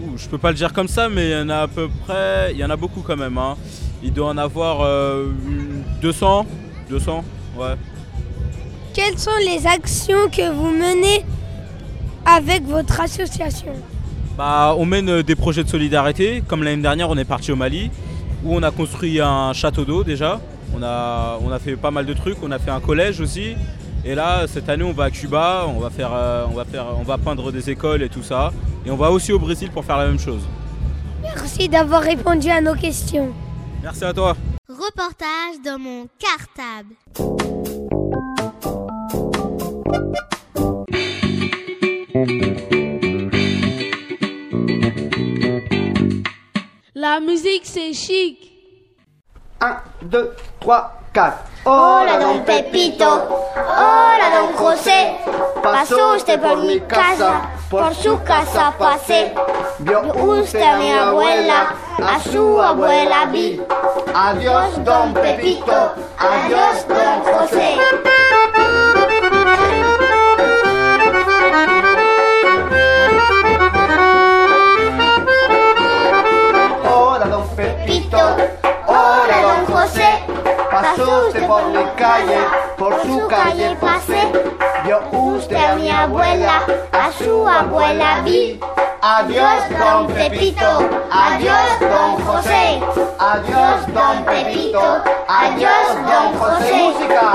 Ouh, 0.00 0.16
Je 0.16 0.26
peux 0.28 0.38
pas 0.38 0.50
le 0.50 0.56
dire 0.56 0.72
comme 0.72 0.88
ça, 0.88 1.08
mais 1.08 1.30
il 1.30 1.32
y 1.32 1.40
en 1.42 1.48
a 1.48 1.58
à 1.58 1.68
peu 1.68 1.88
près, 2.06 2.50
il 2.52 2.58
y 2.58 2.64
en 2.64 2.70
a 2.70 2.76
beaucoup 2.76 3.02
quand 3.02 3.16
même. 3.16 3.38
hein. 3.38 3.56
Il 4.02 4.12
doit 4.12 4.28
en 4.28 4.36
avoir 4.36 4.80
euh, 4.80 5.26
une 5.48 5.84
200, 6.00 6.44
200, 6.90 7.24
ouais. 7.56 7.74
Quelles 8.94 9.16
sont 9.18 9.30
les 9.46 9.64
actions 9.66 10.28
que 10.28 10.50
vous 10.52 10.70
menez 10.70 11.24
avec 12.26 12.64
votre 12.64 13.00
association? 13.00 13.72
Bah, 14.36 14.74
on 14.76 14.84
mène 14.84 15.08
euh, 15.08 15.22
des 15.22 15.36
projets 15.36 15.62
de 15.62 15.68
solidarité. 15.68 16.42
Comme 16.48 16.64
l'année 16.64 16.82
dernière, 16.82 17.08
on 17.10 17.16
est 17.16 17.24
parti 17.24 17.52
au 17.52 17.56
Mali, 17.56 17.90
où 18.44 18.56
on 18.56 18.62
a 18.64 18.72
construit 18.72 19.20
un 19.20 19.52
château 19.52 19.84
d'eau 19.84 20.02
déjà. 20.02 20.40
On 20.74 20.82
a, 20.82 21.38
on 21.42 21.50
a 21.50 21.58
fait 21.58 21.76
pas 21.76 21.90
mal 21.90 22.06
de 22.06 22.14
trucs. 22.14 22.38
On 22.42 22.50
a 22.50 22.58
fait 22.58 22.70
un 22.70 22.80
collège 22.80 23.20
aussi. 23.20 23.54
Et 24.04 24.14
là, 24.14 24.46
cette 24.46 24.68
année, 24.68 24.84
on 24.84 24.92
va 24.92 25.04
à 25.04 25.10
Cuba. 25.10 25.66
On 25.68 25.78
va 25.78 25.90
faire, 25.90 26.10
euh, 26.12 26.46
on 26.50 26.54
va 26.54 26.64
faire, 26.64 26.86
on 26.98 27.02
va 27.02 27.18
peindre 27.18 27.52
des 27.52 27.70
écoles 27.70 28.02
et 28.02 28.08
tout 28.08 28.22
ça. 28.22 28.52
Et 28.84 28.90
on 28.90 28.96
va 28.96 29.10
aussi 29.10 29.32
au 29.32 29.38
Brésil 29.38 29.70
pour 29.70 29.84
faire 29.84 29.96
la 29.98 30.06
même 30.06 30.18
chose. 30.18 30.42
Merci 31.22 31.68
d'avoir 31.68 32.02
répondu 32.02 32.48
à 32.50 32.60
nos 32.60 32.74
questions. 32.74 33.32
Merci 33.82 34.04
à 34.04 34.12
toi. 34.12 34.36
Reportage 34.68 35.60
dans 35.64 35.78
mon 35.78 36.06
cartable. 36.18 36.94
La 46.94 47.20
musique, 47.20 47.62
c'est 47.64 47.92
chic. 47.92 48.41
1, 49.62 50.10
2, 50.10 50.28
3, 50.58 50.82
4. 51.14 51.38
Hola, 51.64 52.18
don 52.18 52.44
Pepito. 52.44 53.06
Hola, 53.54 54.30
don 54.34 54.52
José. 54.54 55.18
Pasó 55.62 56.16
usted 56.16 56.40
por 56.40 56.58
mi 56.64 56.80
casa, 56.80 57.42
por 57.70 57.94
su 57.94 58.20
casa 58.24 58.74
pasé. 58.76 59.32
Vio 59.78 60.00
usted 60.00 60.62
a 60.62 60.76
mi 60.78 60.90
abuela, 60.90 61.74
a 62.04 62.18
su 62.18 62.60
abuela 62.60 63.26
vi. 63.26 63.62
Adiós, 64.12 64.84
don 64.84 65.14
Pepito. 65.14 65.92
Adiós, 66.18 66.84
don 66.88 67.22
José. 67.22 67.78
Su 87.92 87.98
abuela 87.98 88.20
vi. 88.24 88.60
Adiós, 89.02 89.64
don 89.78 90.06
Pepito. 90.06 90.64
Adiós, 91.10 91.78
don 91.80 92.24
José. 92.24 92.80
Adiós, 93.18 93.86
don 93.88 94.24
Pepito. 94.24 94.80
Adiós, 95.28 95.88
don 96.06 96.38
José. 96.38 96.72
Música. 96.72 97.32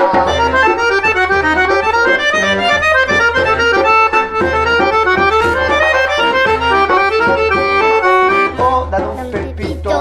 Hola, 8.57 8.99
don 8.99 9.31
Pepito. 9.31 9.91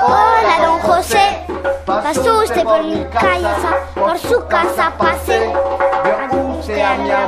Hola, 0.00 0.54
don 0.64 0.78
José. 0.80 1.44
Pasó 1.84 2.42
usted 2.42 2.62
por 2.62 2.82
mi 2.84 3.04
casa, 3.06 3.70
por 3.94 4.18
su 4.18 4.46
casa 4.46 4.92
pasé. 4.96 5.29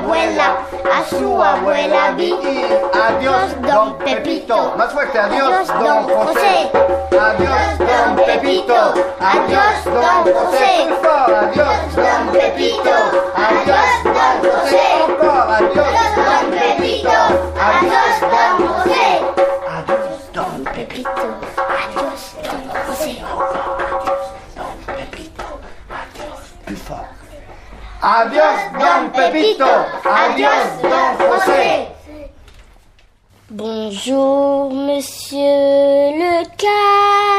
Abuela, 0.03 0.59
a 0.93 1.05
su 1.05 1.43
abuela 1.43 2.13
vi. 2.17 2.33
Adiós, 2.93 3.55
don 3.63 3.95
Pepito. 3.99 4.75
Más 4.77 4.93
fuerte, 4.93 5.19
adiós, 5.19 5.71
Adiós, 5.71 5.85
don 5.85 6.07
don 6.07 6.27
José. 6.27 6.71
Adiós, 7.13 7.79
don 7.79 8.25
Pepito. 8.25 8.75
Adiós, 9.21 9.85
don 9.85 10.25
José. 10.33 10.89
Adiós, 11.41 11.95
don 11.95 12.33
Pepito. 12.33 12.97
Adiós, 13.37 13.91
don 14.05 14.35
José. 14.43 14.87
Adiós, 15.57 16.01
don 16.17 16.45
Pepito. 16.51 17.19
Adiós, 17.69 18.15
don 18.21 18.55
José. 18.67 19.09
Adiós, 19.77 20.21
don 20.33 20.65
Pepito. 20.65 21.27
Adiós, 21.57 22.23
don 22.45 22.61
José. 22.87 23.13
Plus 26.67 26.83
fort. 26.83 27.07
Adiós, 28.03 28.61
don 28.72 28.72
José. 31.19 31.87
Bonjour, 33.51 34.71
monsieur 34.73 36.11
le 36.19 36.43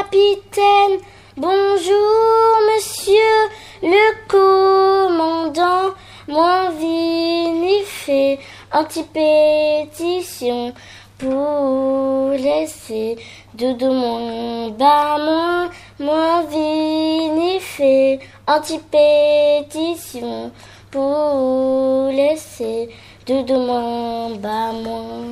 capitaine. 0.07 0.99
Bonjour, 1.35 2.59
monsieur 2.71 3.49
le 3.81 4.13
commandant. 4.29 5.93
Moi, 6.27 6.69
vinifé, 6.79 8.39
anti-pétition 8.71 10.73
pour 11.17 12.29
laisser 12.31 13.17
de 13.55 13.89
mon 13.89 14.69
bas 14.69 15.17
moi. 15.17 15.69
Moi, 15.99 16.43
vinifé, 16.49 18.19
anti-pétition 18.47 20.51
pour 20.93 22.09
laisser 22.11 22.89
de 23.25 23.55
mon 23.55 24.35
bas 24.35 24.71
moi. 24.71 25.25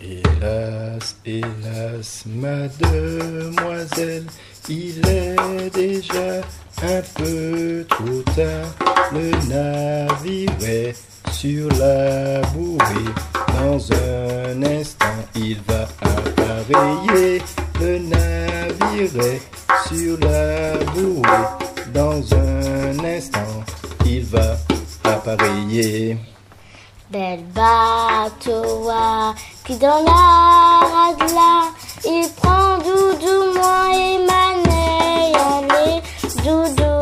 Hélas, 0.00 1.16
hélas, 1.26 2.24
mademoiselle, 2.26 4.26
il 4.68 5.04
est 5.08 5.70
déjà 5.74 6.40
un 6.82 7.02
peu 7.16 7.84
trop 7.88 8.22
tard. 8.36 8.76
Le 9.12 9.32
navire 9.48 10.52
est 10.62 10.94
sur 11.32 11.68
la 11.80 12.40
bouée. 12.52 13.10
Dans 13.60 13.92
un 13.92 14.62
instant, 14.62 15.18
il 15.34 15.60
va 15.66 15.88
appareiller. 16.00 17.42
Le 17.80 17.98
navire 17.98 19.20
est 19.24 19.42
sur 19.88 20.16
la 20.20 20.76
bouée. 20.94 21.44
Dans 21.92 22.22
un 22.34 23.04
instant, 23.04 23.64
il 24.06 24.24
va 24.24 24.38
appareiller. 24.38 24.67
Bel 27.10 27.40
bateau 27.54 28.90
qui 29.64 29.76
dans 29.78 30.04
la 30.04 30.22
rade 30.92 31.22
il 32.04 32.28
prend 32.36 32.76
doudou 32.76 33.54
moi 33.54 33.88
et 33.94 34.18
manet 34.28 35.32
en 35.34 35.60
les 35.62 36.02
doudou 36.42 36.96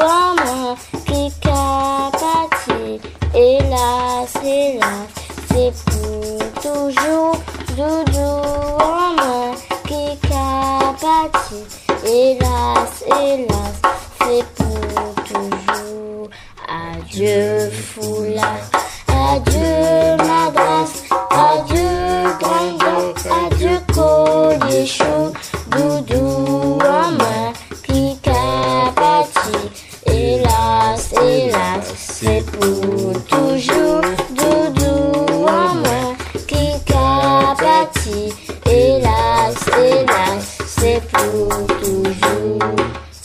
à 0.00 0.34
moi 0.42 0.74
qui 1.06 1.30
capati. 1.40 3.00
Hélas, 3.32 4.34
hélas, 4.44 5.08
c'est 5.48 5.72
pour 5.84 6.62
toujours 6.62 7.36
doudou 7.76 8.32
à 8.80 9.12
moi 9.22 9.54
qui 9.86 10.18
capati. 10.28 11.60
Hélas, 12.04 13.04
hélas, 13.06 13.74
c'est 14.18 14.44
pour 14.56 15.14
toujours. 15.24 16.28
Adieu 16.68 17.70
foulard, 17.72 18.70
adieu 19.08 20.16
madras, 20.18 21.02
adieu 21.30 22.36
grandeur, 22.40 23.14
adieu 23.44 23.80
collier 23.92 24.86
chaud, 24.86 25.32
doudou 25.70 26.78
à 26.80 27.10
main. 27.10 27.52
Qui 27.82 28.16
capati. 28.22 29.58
Hélas, 30.06 31.12
hélas, 31.20 31.92
c'est 31.96 32.44
pour 32.46 33.12
toujours, 33.24 34.02
doudou 34.30 35.46
à 35.48 35.74
main. 35.74 36.14
Qui 36.46 36.78
capati. 36.84 38.32
Hélas, 38.66 39.56
hélas, 39.76 40.58
c'est 40.66 41.02
pour 41.10 41.48
toujours. 41.80 42.58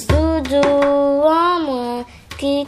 Doudou 0.10 1.24
en 1.24 1.60
moi 1.66 2.06
qui 2.38 2.68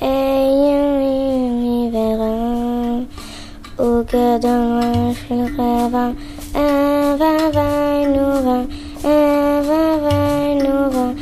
eyum 0.00 1.90
vera. 1.92 2.34
au 3.78 4.02
cœur 4.04 4.38
d'un 4.40 4.80
loin, 4.80 5.12
je 5.28 5.34
rêve. 5.34 6.14
Un 6.54 7.16
vin, 7.16 7.50
vin, 7.52 8.06
nous 8.14 8.38
un 9.04 9.62
vin, 9.62 9.98
vin, 9.98 10.54
nous 10.64 10.90
vin, 10.90 11.14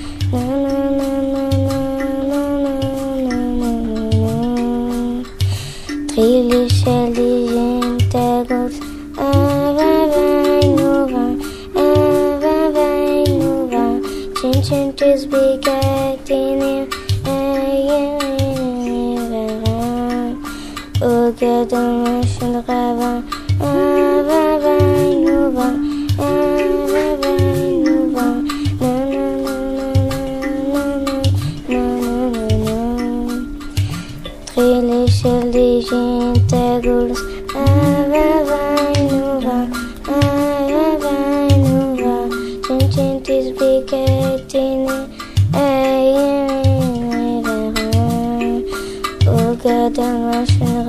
nous 21.43 22.95
vin, 22.95 23.23
un 23.61 24.23
vin, 24.23 24.59
vin, 24.59 25.11
nous 25.25 25.82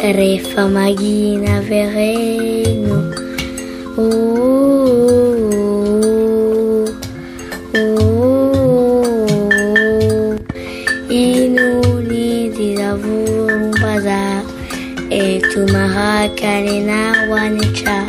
Reformagina 0.00 1.60
Vereno. 1.60 3.10
Oh, 3.98 4.04
oh, 7.74 7.90
oh, 8.94 10.36
Inuni 11.10 12.54
um 12.94 13.72
bazar. 13.82 14.44
E 15.10 15.40
tu 15.50 15.66
mahakarena 15.66 17.26
wanicha. 17.28 18.06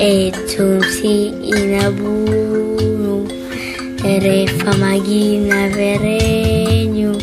E 0.00 0.32
tu 0.50 0.82
si 0.82 1.30
inabunu. 1.46 3.28
Reformagina 4.02 5.68
Vereno. 5.70 7.14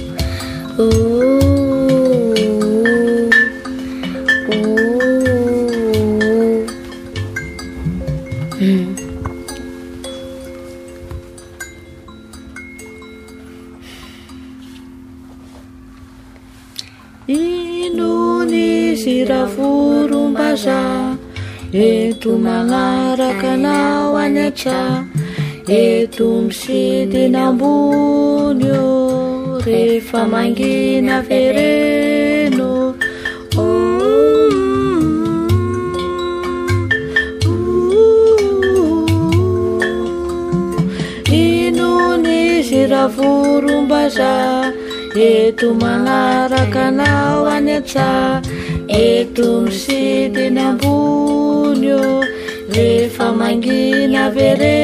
Oh. 0.80 0.84
oh, 0.84 1.40
oh. 1.44 1.47
eto 22.28 22.38
magnaraka 22.38 23.54
anao 23.54 24.18
anyatra 24.18 25.06
eto 25.66 26.44
o 28.68 29.62
rehefa 29.66 30.28
mangina 30.28 31.22
vereno 31.22 32.96
inony 41.32 41.72
inonizy 41.72 42.88
ravorombaza 42.92 44.34
eto 45.16 45.74
magnaraka 45.82 46.88
anao 46.92 47.48
anyatsa 47.56 48.42
eto 48.88 49.62
misidiny 49.62 50.60
ambonyo 50.60 52.24
rehefa 52.74 53.32
mangina 53.40 54.30
vere 54.30 54.77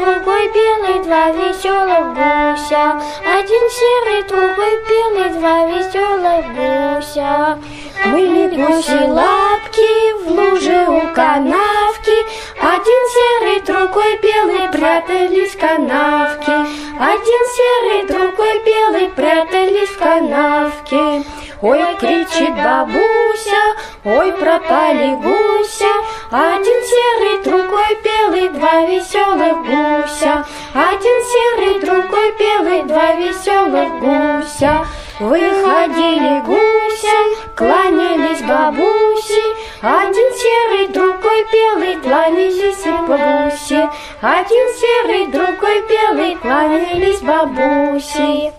другой 0.00 0.48
белый, 0.48 1.04
два 1.04 1.30
веселых 1.30 2.14
гуся. 2.14 3.00
Один 3.38 3.64
серый, 3.78 4.22
другой 4.28 4.74
белый, 4.88 5.30
два 5.38 5.66
веселых 5.66 6.44
гуся. 6.56 7.58
Были 8.06 8.48
гуси 8.48 9.04
лапки 9.08 10.24
в 10.24 10.30
луже 10.30 10.86
у 10.88 11.14
канавки, 11.14 12.16
один 12.62 13.02
серый, 13.08 13.60
другой 13.60 14.18
белый, 14.18 14.68
прятались 14.68 15.54
в 15.54 15.58
канавке. 15.58 16.52
Один 16.98 17.42
серый, 17.56 18.06
другой 18.06 18.62
белый, 18.66 19.08
прятались 19.08 19.88
в 19.88 19.98
канавке. 19.98 21.24
Ой, 21.62 21.96
кричит 21.98 22.54
бабуся, 22.54 23.62
ой, 24.04 24.32
пропали 24.32 25.14
гуся. 25.14 25.92
Один 26.30 26.84
серый, 26.84 27.44
другой 27.44 27.98
белый, 28.04 28.48
два 28.50 28.82
веселых 28.82 29.56
гуся. 29.64 30.44
Один 30.74 31.18
серый, 31.32 31.80
другой 31.80 32.34
белый, 32.38 32.82
два 32.82 33.14
веселых 33.14 34.00
гуся. 34.00 34.86
Выходили 35.20 36.40
гуся, 36.46 37.18
кланялись 37.54 38.40
бабуси. 38.40 39.42
Один 39.82 40.32
серый, 40.32 40.88
другой 40.88 41.44
белый, 41.52 41.96
кланялись 41.96 42.82
бабуси. 43.06 43.86
Один 44.22 44.68
серый, 44.80 45.26
другой 45.26 45.82
белый, 45.90 46.36
кланялись 46.36 47.20
бабуси. 47.20 48.50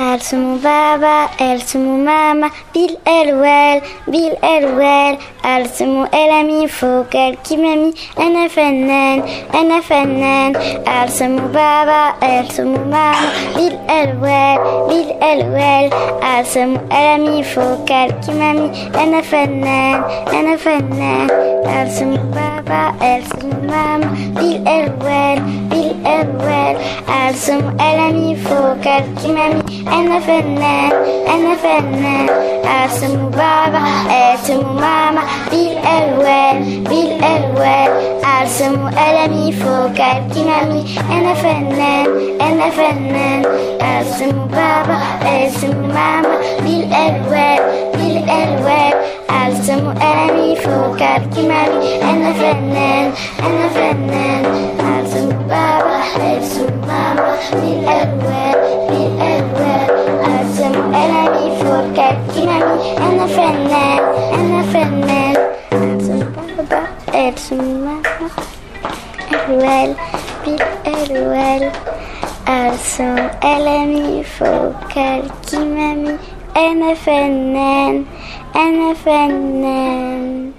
Mon 0.00 0.56
baba, 0.56 1.28
mon 1.74 1.98
mama, 1.98 2.48
Bill 2.72 2.96
elle 3.04 3.36
well, 3.36 3.82
Bill 4.08 4.34
elle 4.42 4.74
well, 4.74 5.18
elle 5.44 5.68
se 5.68 5.84
mon 5.84 6.06
elle 6.10 6.30
ami 6.40 6.66
focal 6.68 7.36
qui 7.44 7.58
m'a 7.58 7.76
mis. 7.76 7.92
NFNN, 8.16 9.22
NFNN, 9.52 10.56
mon 11.28 11.48
baba, 11.52 12.14
mon 12.64 12.86
mama, 12.86 13.12
Bill 13.54 13.78
elle 13.90 14.16
well, 14.22 14.58
Bill 14.88 15.14
elle 15.20 15.50
well, 15.50 15.90
elle 16.22 16.46
se 16.46 16.60
mon 16.60 16.80
elle 16.90 17.20
ami 17.20 17.42
focal 17.42 18.18
qui 18.22 18.30
m'a 18.30 18.54
mis. 18.54 18.70
NFNN, 18.94 20.02
NFNN, 20.32 21.28
mon 22.06 22.24
baba, 22.32 22.94
mon 23.42 23.60
mama, 23.70 24.06
Bill 24.40 24.62
elle 24.66 24.94
well, 25.04 25.42
Bill 25.68 25.94
elle 26.06 26.30
well, 26.38 26.78
elle 27.06 27.36
se 27.36 27.52
mon 27.52 27.70
elle 38.96 39.30
ami 39.30 39.52
focal 39.52 40.22
qui 40.32 40.42
m'a 40.44 40.64
mis 40.72 40.84
NFNN, 41.08 42.06
NFNN, 42.40 43.44
elle 43.80 44.06
se 44.06 44.24
mon 44.34 44.46
baba, 44.46 44.96
elle 45.26 45.50
se 45.50 45.66
mon 45.66 45.88
mama, 45.88 46.36
Bill 46.62 46.86
elle 46.88 46.88
well, 46.88 46.88
Bill 46.88 46.88
elle 46.90 47.22
well, 47.30 47.60
elle 47.62 47.89
الألوان 48.24 48.92
أرسم 49.30 49.88
أني 50.02 50.56
فوق 50.56 51.00
الكمامي 51.16 52.02
أنا 52.02 52.32
فنان 52.32 53.12
أنا 53.46 53.68
فنان 53.74 54.44
أرسم 54.80 55.28
بابا 55.28 55.96
أرسم 56.36 56.66
ماما 56.88 57.36
بالألوان 57.52 58.54
بالألوان 58.88 59.86
أرسم 60.38 60.94
أني 60.94 61.56
فوق 61.60 61.96
الكمام 62.10 62.78
أنا 63.08 63.26
فنان 63.26 64.00
أنا 64.34 64.62
فنان 64.62 65.36
أرسم 65.72 66.18
بابا 66.58 66.82
أرسم 67.28 67.56
ماما 67.84 68.30
ألوان 69.48 69.94
بالألوان 70.46 71.70
أرسم 72.48 73.16
ألمي 73.44 74.22
فوق 74.38 74.94
الكمام 74.96 76.18
NFNN, 76.54 78.06
NFNN, 78.54 80.49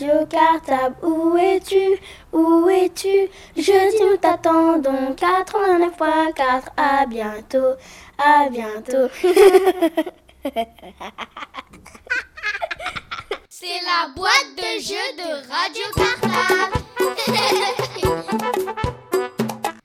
Radio 0.00 0.24
Cartable, 0.26 0.96
où 1.02 1.36
es-tu? 1.36 1.98
Où 2.32 2.70
es-tu? 2.70 3.28
Jeudi 3.54 4.00
nous 4.00 4.16
t'attendons 4.16 5.14
89.4, 5.14 6.68
à 6.74 7.04
bientôt, 7.04 7.74
à 8.16 8.48
bientôt. 8.48 9.08
C'est 13.50 13.66
la 13.84 14.08
boîte 14.16 14.56
de 14.56 14.80
jeu 14.80 15.06
de 15.18 15.28
Radio 15.50 15.84
Cartable. 15.94 16.78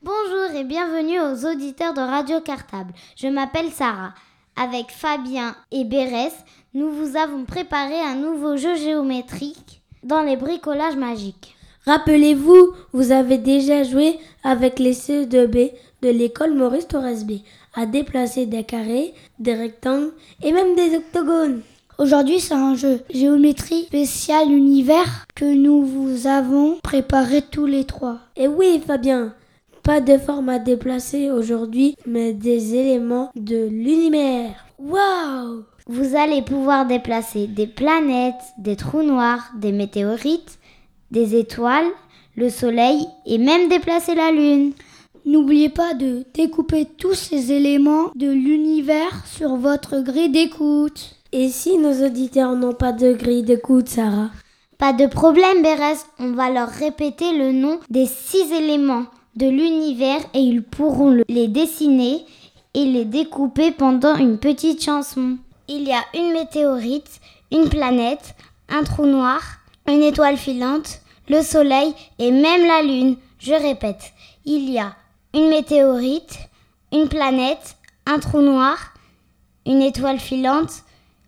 Bonjour 0.00 0.50
et 0.54 0.64
bienvenue 0.64 1.20
aux 1.20 1.44
auditeurs 1.44 1.92
de 1.92 2.00
Radio 2.00 2.40
Cartable. 2.40 2.94
Je 3.16 3.28
m'appelle 3.28 3.70
Sarah. 3.70 4.14
Avec 4.58 4.90
Fabien 4.90 5.54
et 5.70 5.84
Bérès, 5.84 6.32
nous 6.72 6.90
vous 6.90 7.18
avons 7.18 7.44
préparé 7.44 8.00
un 8.00 8.14
nouveau 8.14 8.56
jeu 8.56 8.76
géométrique 8.76 9.82
dans 10.06 10.22
les 10.22 10.36
bricolages 10.36 10.96
magiques. 10.96 11.56
Rappelez-vous, 11.84 12.72
vous 12.92 13.12
avez 13.12 13.38
déjà 13.38 13.82
joué 13.82 14.18
avec 14.42 14.78
les 14.78 14.92
CE2B 14.92 15.72
de 16.02 16.08
l'école 16.08 16.54
Maurice 16.54 16.88
Torres-B 16.88 17.40
à 17.74 17.86
déplacer 17.86 18.46
des 18.46 18.64
carrés, 18.64 19.14
des 19.38 19.54
rectangles 19.54 20.12
et 20.42 20.52
même 20.52 20.74
des 20.74 20.96
octogones. 20.96 21.60
Aujourd'hui, 21.98 22.40
c'est 22.40 22.54
un 22.54 22.74
jeu 22.74 23.00
géométrie 23.10 23.84
spécial 23.84 24.50
univers 24.50 25.26
que 25.34 25.44
nous 25.44 25.82
vous 25.82 26.26
avons 26.26 26.78
préparé 26.82 27.42
tous 27.42 27.66
les 27.66 27.84
trois. 27.84 28.18
Et 28.36 28.48
oui, 28.48 28.82
Fabien, 28.86 29.32
pas 29.82 30.00
de 30.00 30.18
forme 30.18 30.48
à 30.48 30.58
déplacer 30.58 31.30
aujourd'hui, 31.30 31.96
mais 32.06 32.32
des 32.32 32.74
éléments 32.74 33.30
de 33.34 33.68
l'univers. 33.68 34.65
Waouh 34.78 35.64
Vous 35.86 36.16
allez 36.16 36.42
pouvoir 36.42 36.86
déplacer 36.86 37.46
des 37.46 37.66
planètes, 37.66 38.34
des 38.58 38.76
trous 38.76 39.02
noirs, 39.02 39.50
des 39.56 39.72
météorites, 39.72 40.58
des 41.10 41.34
étoiles, 41.34 41.86
le 42.36 42.50
soleil 42.50 43.06
et 43.24 43.38
même 43.38 43.68
déplacer 43.70 44.14
la 44.14 44.30
lune. 44.30 44.72
N'oubliez 45.24 45.70
pas 45.70 45.94
de 45.94 46.24
découper 46.34 46.84
tous 46.84 47.14
ces 47.14 47.52
éléments 47.52 48.10
de 48.14 48.30
l'univers 48.30 49.24
sur 49.24 49.56
votre 49.56 50.00
grille 50.00 50.28
d'écoute. 50.28 51.16
Et 51.32 51.48
si 51.48 51.78
nos 51.78 52.04
auditeurs 52.06 52.54
n'ont 52.54 52.74
pas 52.74 52.92
de 52.92 53.12
grille 53.14 53.42
d'écoute, 53.42 53.88
Sarah? 53.88 54.30
Pas 54.76 54.92
de 54.92 55.06
problème, 55.06 55.62
Bérès. 55.62 56.06
On 56.18 56.32
va 56.32 56.50
leur 56.50 56.68
répéter 56.68 57.36
le 57.36 57.52
nom 57.52 57.80
des 57.88 58.06
six 58.06 58.52
éléments 58.52 59.06
de 59.36 59.46
l'univers 59.46 60.20
et 60.34 60.40
ils 60.40 60.62
pourront 60.62 61.22
les 61.28 61.48
dessiner 61.48 62.24
et 62.76 62.84
les 62.84 63.06
découper 63.06 63.72
pendant 63.72 64.16
une 64.16 64.38
petite 64.38 64.84
chanson. 64.84 65.38
Il 65.66 65.84
y 65.84 65.92
a 65.92 66.04
une 66.14 66.32
météorite, 66.32 67.20
une 67.50 67.70
planète, 67.70 68.36
un 68.68 68.84
trou 68.84 69.06
noir, 69.06 69.40
une 69.88 70.02
étoile 70.02 70.36
filante, 70.36 71.00
le 71.30 71.42
soleil 71.42 71.94
et 72.18 72.30
même 72.30 72.66
la 72.66 72.82
lune. 72.82 73.16
Je 73.38 73.54
répète, 73.54 74.12
il 74.44 74.70
y 74.70 74.78
a 74.78 74.94
une 75.32 75.48
météorite, 75.48 76.38
une 76.92 77.08
planète, 77.08 77.76
un 78.04 78.18
trou 78.18 78.42
noir, 78.42 78.76
une 79.64 79.80
étoile 79.80 80.20
filante, 80.20 80.82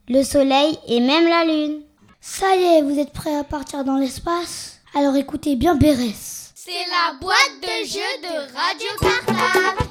le 0.09 0.23
soleil 0.23 0.79
et 0.87 1.01
même 1.01 1.27
la 1.27 1.45
lune. 1.47 1.81
Ça 2.21 2.57
y 2.57 2.63
est, 2.63 2.83
vous 2.83 2.99
êtes 2.99 3.13
prêts 3.15 3.37
à 3.37 3.45
partir 3.45 3.85
dans 3.85 3.97
l'espace? 3.97 4.81
Alors 4.95 5.17
écoutez 5.17 5.57
bien 5.57 5.77
Bérès. 5.77 6.53
C'est 6.55 6.73
la 6.91 7.19
boîte 7.19 7.55
de 7.63 7.87
jeu 7.87 8.01
de 8.23 8.35
Radio 8.55 8.89
Cartable. 9.01 9.89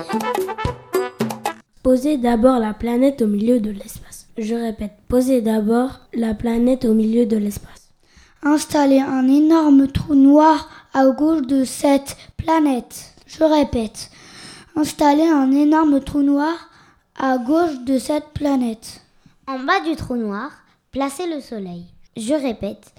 Posez 1.82 2.16
d'abord 2.16 2.58
la 2.58 2.74
planète 2.74 3.22
au 3.22 3.26
milieu 3.26 3.60
de 3.60 3.70
l'espace. 3.70 4.26
Je 4.38 4.54
répète, 4.54 4.92
posez 5.08 5.42
d'abord 5.42 6.00
la 6.12 6.34
planète 6.34 6.84
au 6.84 6.94
milieu 6.94 7.26
de 7.26 7.36
l'espace. 7.36 7.90
Installez 8.42 9.00
un 9.00 9.28
énorme 9.28 9.86
trou 9.88 10.14
noir 10.14 10.68
à 10.92 11.06
gauche 11.08 11.42
de 11.42 11.64
cette 11.64 12.16
planète. 12.36 13.14
Je 13.26 13.44
répète, 13.44 14.10
installez 14.76 15.26
un 15.26 15.50
énorme 15.52 16.00
trou 16.00 16.22
noir 16.22 16.54
à 17.16 17.38
gauche 17.38 17.84
de 17.84 17.98
cette 17.98 18.28
planète. 18.34 19.02
En 19.46 19.58
bas 19.60 19.80
du 19.80 19.94
trou 19.94 20.16
noir, 20.16 20.50
placez 20.90 21.26
le 21.26 21.40
soleil. 21.40 21.84
Je 22.16 22.34
répète, 22.34 22.92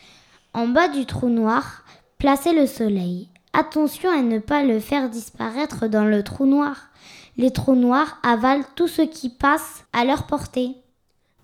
en 0.54 0.67
bas 0.67 0.88
du 0.88 1.06
trou 1.06 1.30
noir, 1.30 1.84
placez 2.17 2.54
le 2.54 2.67
soleil. 2.67 3.30
Attention 3.54 4.10
à 4.10 4.21
ne 4.21 4.39
pas 4.39 4.63
le 4.63 4.80
faire 4.80 5.10
disparaître 5.10 5.88
dans 5.88 6.06
le 6.06 6.23
trou 6.23 6.45
noir. 6.45 6.89
Les 7.38 7.52
trous 7.52 7.76
noirs 7.76 8.17
avalent 8.24 8.63
tout 8.76 8.88
ce 8.88 9.02
qui 9.02 9.30
passe 9.30 9.84
à 9.91 10.06
leur 10.06 10.24
portée. 10.24 10.69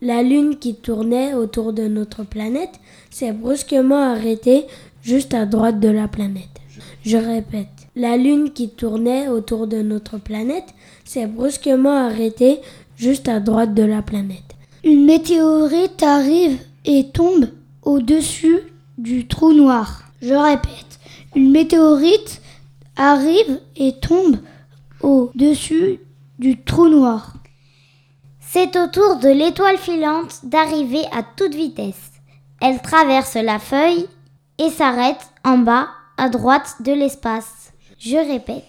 La 0.02 0.24
lune 0.24 0.58
qui 0.58 0.76
tournait 0.76 1.34
autour 1.34 1.74
de 1.74 1.88
notre 1.88 2.24
planète 2.24 2.80
s'est 3.10 3.34
brusquement 3.34 4.02
arrêtée 4.02 4.66
juste 5.04 5.34
à 5.34 5.46
droite 5.46 5.80
de 5.80 5.90
la 5.90 6.08
planète. 6.08 6.62
Je 7.04 7.18
répète, 7.18 7.68
la 7.96 8.16
lune 8.16 8.52
qui 8.52 8.70
tournait 8.70 9.28
autour 9.28 9.68
de 9.68 9.82
notre 9.82 10.18
planète 10.18 10.74
s'est 11.04 11.28
brusquement 11.28 12.06
arrêtée 12.06 12.62
juste 12.96 13.28
à 13.28 13.40
droite 13.40 13.74
de 13.74 13.84
la 13.84 14.02
planète. 14.02 14.56
Une 14.84 15.06
météorite 15.06 16.02
arrive 16.04 16.58
et 16.86 17.10
tombe 17.10 17.50
au-dessus 17.84 18.60
du 18.98 19.28
trou 19.28 19.54
noir. 19.54 20.04
Je 20.22 20.34
répète, 20.34 21.00
une 21.36 21.52
météorite 21.52 22.42
arrive 22.96 23.60
et 23.76 23.94
tombe 23.94 24.38
au-dessus 25.04 26.00
du 26.40 26.64
trou 26.64 26.88
noir. 26.88 27.34
C'est 28.40 28.76
au 28.76 28.88
tour 28.88 29.18
de 29.18 29.30
l'étoile 29.30 29.78
filante 29.78 30.42
d'arriver 30.44 31.04
à 31.12 31.24
toute 31.24 31.56
vitesse. 31.56 32.12
Elle 32.60 32.82
traverse 32.82 33.36
la 33.36 33.60
feuille 33.60 34.08
et 34.58 34.70
s'arrête 34.70 35.30
en 35.44 35.58
bas 35.58 35.88
à 36.18 36.30
droite 36.30 36.76
de 36.82 36.92
l'espace. 36.92 37.72
Je 37.98 38.18
répète. 38.18 38.66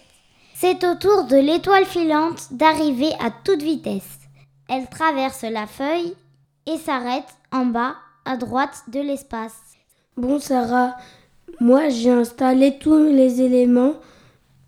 C'est 0.55 0.83
au 0.85 0.95
tour 0.95 1.25
de 1.25 1.35
l'étoile 1.35 1.85
filante 1.85 2.47
d'arriver 2.51 3.11
à 3.19 3.29
toute 3.43 3.61
vitesse. 3.61 4.19
Elle 4.69 4.87
traverse 4.87 5.43
la 5.43 5.67
feuille 5.67 6.15
et 6.65 6.77
s'arrête 6.77 7.27
en 7.51 7.65
bas 7.65 7.95
à 8.25 8.37
droite 8.37 8.83
de 8.87 8.99
l'espace. 8.99 9.59
Bon 10.15 10.39
Sarah, 10.39 10.95
moi 11.59 11.89
j'ai 11.89 12.11
installé 12.11 12.77
tous 12.79 12.97
les 12.97 13.41
éléments, 13.41 13.95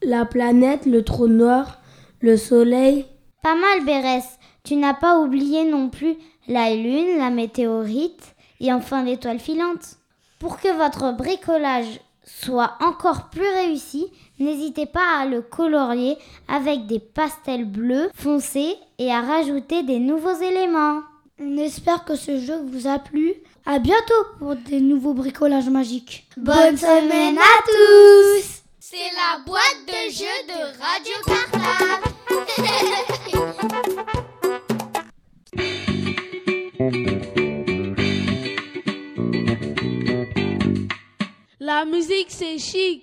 la 0.05 0.25
planète, 0.25 0.85
le 0.85 1.03
trou 1.03 1.27
noir, 1.27 1.79
le 2.21 2.37
soleil. 2.37 3.05
Pas 3.41 3.55
mal 3.55 3.85
Bérès, 3.85 4.23
tu 4.63 4.75
n'as 4.75 4.93
pas 4.93 5.19
oublié 5.19 5.65
non 5.65 5.89
plus 5.89 6.15
la 6.47 6.73
lune, 6.73 7.17
la 7.17 7.29
météorite 7.29 8.35
et 8.59 8.71
enfin 8.71 9.03
l'étoile 9.03 9.39
filante. 9.39 9.97
Pour 10.39 10.59
que 10.59 10.75
votre 10.77 11.15
bricolage 11.15 11.99
soit 12.23 12.73
encore 12.81 13.29
plus 13.29 13.47
réussi, 13.47 14.07
n'hésitez 14.39 14.85
pas 14.85 15.19
à 15.21 15.25
le 15.25 15.41
colorier 15.41 16.17
avec 16.47 16.87
des 16.87 16.99
pastels 16.99 17.65
bleus 17.65 18.09
foncés 18.15 18.75
et 18.97 19.11
à 19.11 19.21
rajouter 19.21 19.83
des 19.83 19.99
nouveaux 19.99 20.35
éléments. 20.41 21.01
On 21.39 21.57
espère 21.57 22.05
que 22.05 22.15
ce 22.15 22.39
jeu 22.39 22.55
vous 22.65 22.87
a 22.87 22.99
plu. 22.99 23.33
À 23.65 23.79
bientôt 23.79 24.13
pour 24.37 24.55
des 24.55 24.79
nouveaux 24.79 25.13
bricolages 25.13 25.69
magiques. 25.69 26.27
Bonne 26.37 26.77
semaine 26.77 27.37
à 27.37 27.63
tous 27.65 28.64
C'est 28.88 28.97
la 28.97 29.43
boîte 29.43 29.81
de 29.88 30.11
jeu 30.13 30.25
de 30.47 30.59
Radio 30.79 31.13
La 41.59 41.86
musique, 41.86 42.27
c'est 42.29 42.59
chic. 42.59 43.01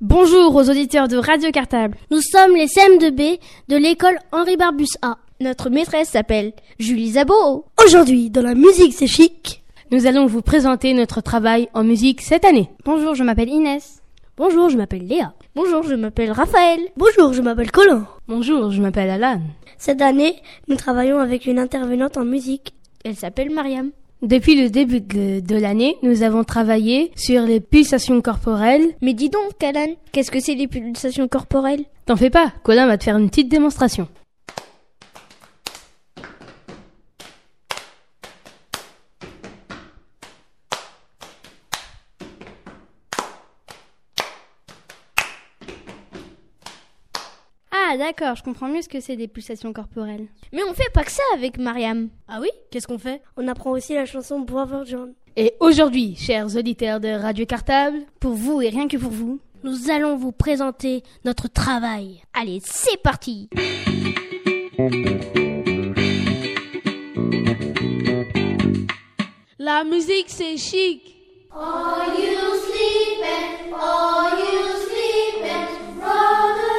Bonjour 0.00 0.54
aux 0.54 0.70
auditeurs 0.70 1.08
de 1.08 1.16
Radio 1.16 1.50
Cartable. 1.50 1.96
Nous 2.12 2.20
sommes 2.20 2.54
les 2.54 2.66
CM2B 2.66 3.40
de 3.66 3.76
l'école 3.76 4.20
Henri 4.30 4.56
Barbus 4.56 4.94
A. 5.02 5.18
Notre 5.40 5.70
maîtresse 5.70 6.10
s'appelle 6.10 6.52
Julie 6.78 7.10
Zabot. 7.10 7.64
Aujourd'hui, 7.84 8.30
dans 8.30 8.42
la 8.42 8.54
musique 8.54 8.92
c'est 8.92 9.08
chic, 9.08 9.64
nous 9.90 10.06
allons 10.06 10.26
vous 10.26 10.42
présenter 10.42 10.94
notre 10.94 11.20
travail 11.20 11.68
en 11.74 11.82
musique 11.82 12.20
cette 12.20 12.44
année. 12.44 12.70
Bonjour, 12.84 13.16
je 13.16 13.24
m'appelle 13.24 13.48
Inès. 13.48 13.99
Bonjour, 14.40 14.70
je 14.70 14.78
m'appelle 14.78 15.06
Léa. 15.06 15.34
Bonjour, 15.54 15.82
je 15.82 15.94
m'appelle 15.94 16.32
Raphaël. 16.32 16.80
Bonjour, 16.96 17.34
je 17.34 17.42
m'appelle 17.42 17.70
Colin. 17.70 18.06
Bonjour, 18.26 18.70
je 18.70 18.80
m'appelle 18.80 19.10
Alan. 19.10 19.42
Cette 19.76 20.00
année, 20.00 20.34
nous 20.66 20.76
travaillons 20.76 21.18
avec 21.18 21.44
une 21.44 21.58
intervenante 21.58 22.16
en 22.16 22.24
musique. 22.24 22.72
Elle 23.04 23.16
s'appelle 23.16 23.50
Mariam. 23.50 23.90
Depuis 24.22 24.58
le 24.58 24.70
début 24.70 25.02
de, 25.02 25.40
de 25.40 25.56
l'année, 25.56 25.98
nous 26.02 26.22
avons 26.22 26.42
travaillé 26.42 27.12
sur 27.16 27.42
les 27.42 27.60
pulsations 27.60 28.22
corporelles. 28.22 28.94
Mais 29.02 29.12
dis 29.12 29.28
donc, 29.28 29.62
Alan, 29.62 29.92
qu'est-ce 30.12 30.30
que 30.30 30.40
c'est 30.40 30.54
les 30.54 30.68
pulsations 30.68 31.28
corporelles? 31.28 31.84
T'en 32.06 32.16
fais 32.16 32.30
pas, 32.30 32.50
Colin 32.62 32.86
va 32.86 32.96
te 32.96 33.04
faire 33.04 33.18
une 33.18 33.28
petite 33.28 33.50
démonstration. 33.50 34.08
Ah 47.92 47.96
d'accord, 47.96 48.36
je 48.36 48.44
comprends 48.44 48.68
mieux 48.68 48.82
ce 48.82 48.88
que 48.88 49.00
c'est 49.00 49.16
des 49.16 49.26
pulsations 49.26 49.72
corporelles. 49.72 50.28
Mais 50.52 50.62
on 50.62 50.72
fait 50.74 50.92
pas 50.94 51.02
que 51.02 51.10
ça 51.10 51.24
avec 51.34 51.58
Mariam. 51.58 52.08
Ah 52.28 52.38
oui? 52.40 52.46
Qu'est-ce 52.70 52.86
qu'on 52.86 53.00
fait? 53.00 53.20
On 53.36 53.48
apprend 53.48 53.72
aussi 53.72 53.94
la 53.94 54.06
chanson 54.06 54.38
Brother 54.38 54.84
John. 54.86 55.12
Et 55.36 55.54
aujourd'hui, 55.58 56.14
chers 56.14 56.54
auditeurs 56.54 57.00
de 57.00 57.08
Radio 57.08 57.46
Cartable, 57.46 57.98
pour 58.20 58.34
vous 58.34 58.62
et 58.62 58.68
rien 58.68 58.86
que 58.86 58.96
pour 58.96 59.10
vous, 59.10 59.40
nous 59.64 59.90
allons 59.90 60.16
vous 60.16 60.30
présenter 60.30 61.02
notre 61.24 61.48
travail. 61.48 62.22
Allez, 62.32 62.60
c'est 62.64 63.02
parti 63.02 63.48
La 69.58 69.82
musique 69.82 70.28
c'est 70.28 70.56
chic. 70.56 71.16
Are 71.52 72.06
you 72.16 72.38
sleeping? 72.54 73.74
Are 73.74 74.38
you 74.38 74.76
sleeping? 74.86 75.98
Brother 75.98 76.69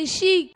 musique, 0.00 0.55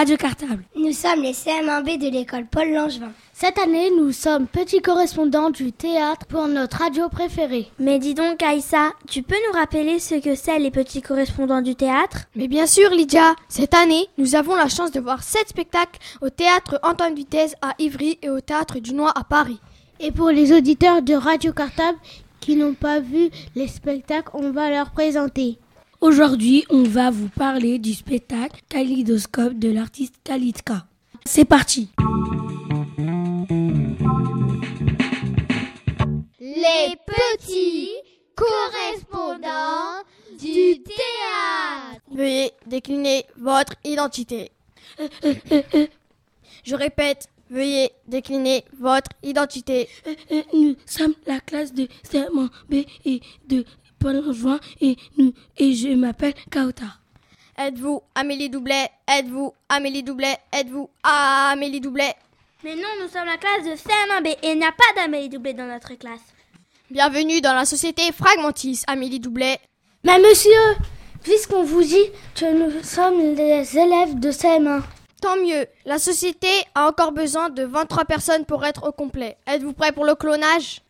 Radio 0.00 0.16
Cartable. 0.16 0.64
Nous 0.74 0.92
sommes 0.92 1.20
les 1.20 1.34
CM1B 1.34 1.98
de 1.98 2.08
l'école 2.08 2.46
Paul 2.46 2.72
Langevin. 2.72 3.12
Cette 3.34 3.58
année, 3.58 3.90
nous 3.98 4.12
sommes 4.12 4.46
petits 4.46 4.80
correspondants 4.80 5.50
du 5.50 5.72
théâtre 5.72 6.24
pour 6.24 6.48
notre 6.48 6.78
radio 6.78 7.10
préférée. 7.10 7.70
Mais 7.78 7.98
dis 7.98 8.14
donc, 8.14 8.42
Aïssa, 8.42 8.92
tu 9.06 9.22
peux 9.22 9.34
nous 9.34 9.58
rappeler 9.58 9.98
ce 9.98 10.14
que 10.14 10.34
c'est 10.34 10.58
les 10.58 10.70
petits 10.70 11.02
correspondants 11.02 11.60
du 11.60 11.74
théâtre? 11.74 12.20
Mais 12.34 12.48
bien 12.48 12.66
sûr, 12.66 12.88
Lydia. 12.88 13.34
Cette 13.50 13.74
année, 13.74 14.08
nous 14.16 14.34
avons 14.36 14.54
la 14.54 14.68
chance 14.68 14.90
de 14.90 15.00
voir 15.00 15.22
sept 15.22 15.50
spectacles 15.50 15.98
au 16.22 16.30
théâtre 16.30 16.80
Antoine 16.82 17.14
Vitesse 17.14 17.54
à 17.60 17.74
Ivry 17.78 18.18
et 18.22 18.30
au 18.30 18.40
théâtre 18.40 18.78
du 18.78 18.94
Noir 18.94 19.12
à 19.14 19.24
Paris. 19.24 19.60
Et 20.00 20.12
pour 20.12 20.30
les 20.30 20.54
auditeurs 20.54 21.02
de 21.02 21.12
Radio 21.12 21.52
Cartable 21.52 21.98
qui 22.40 22.56
n'ont 22.56 22.72
pas 22.72 23.00
vu 23.00 23.28
les 23.54 23.68
spectacles, 23.68 24.30
on 24.32 24.50
va 24.50 24.70
leur 24.70 24.92
présenter. 24.92 25.58
Aujourd'hui, 26.00 26.64
on 26.70 26.82
va 26.82 27.10
vous 27.10 27.28
parler 27.28 27.78
du 27.78 27.92
spectacle 27.92 28.62
Kalidoscope 28.70 29.58
de 29.58 29.70
l'artiste 29.70 30.14
Khalidka. 30.24 30.86
C'est 31.26 31.44
parti 31.44 31.90
Les 36.40 36.96
petits 37.06 37.90
correspondants 38.34 40.02
du 40.38 40.82
théâtre. 40.82 42.00
Veuillez 42.10 42.52
décliner 42.66 43.26
votre 43.36 43.74
identité. 43.84 44.52
Je 46.64 46.74
répète, 46.74 47.28
veuillez 47.50 47.90
décliner 48.08 48.64
votre 48.78 49.10
identité. 49.22 49.88
Nous 50.54 50.76
sommes 50.86 51.14
la 51.26 51.40
classe 51.40 51.74
de 51.74 51.88
CM1 52.10 52.48
B 52.70 52.86
et 53.04 53.20
de 53.48 53.66
Paul 54.00 54.32
Juin 54.32 54.58
et 54.80 54.96
nous 55.18 55.32
et 55.58 55.74
je 55.74 55.88
m'appelle 55.88 56.32
Kauta. 56.50 56.86
Êtes-vous 57.58 58.02
Amélie 58.14 58.48
Doublet? 58.48 58.88
Êtes-vous 59.06 59.52
Amélie 59.68 60.02
Doublet? 60.02 60.38
Êtes-vous 60.50 60.88
Amélie 61.02 61.80
Doublet? 61.80 62.14
Mais 62.64 62.74
non, 62.76 62.88
nous 63.02 63.08
sommes 63.08 63.26
la 63.26 63.36
classe 63.36 63.64
de 63.64 63.76
CM1B 63.76 64.38
et 64.42 64.52
il 64.52 64.58
n'y 64.58 64.64
a 64.64 64.72
pas 64.72 64.94
d'Amélie 64.96 65.28
Doublet 65.28 65.52
dans 65.52 65.66
notre 65.66 65.94
classe. 65.96 66.20
Bienvenue 66.90 67.42
dans 67.42 67.52
la 67.52 67.66
société 67.66 68.10
Fragmentis, 68.12 68.82
Amélie 68.86 69.20
Doublet. 69.20 69.58
Mais 70.02 70.18
monsieur, 70.18 70.76
puisqu'on 71.22 71.62
vous 71.62 71.82
dit 71.82 72.06
que 72.34 72.50
nous 72.52 72.82
sommes 72.82 73.34
les 73.34 73.76
élèves 73.76 74.18
de 74.18 74.30
CM1. 74.30 74.80
Tant 75.20 75.36
mieux, 75.36 75.66
la 75.84 75.98
société 75.98 76.48
a 76.74 76.88
encore 76.88 77.12
besoin 77.12 77.50
de 77.50 77.64
23 77.64 78.06
personnes 78.06 78.46
pour 78.46 78.64
être 78.64 78.88
au 78.88 78.92
complet. 78.92 79.36
Êtes-vous 79.46 79.74
prêts 79.74 79.92
pour 79.92 80.06
le 80.06 80.14
clonage? 80.14 80.80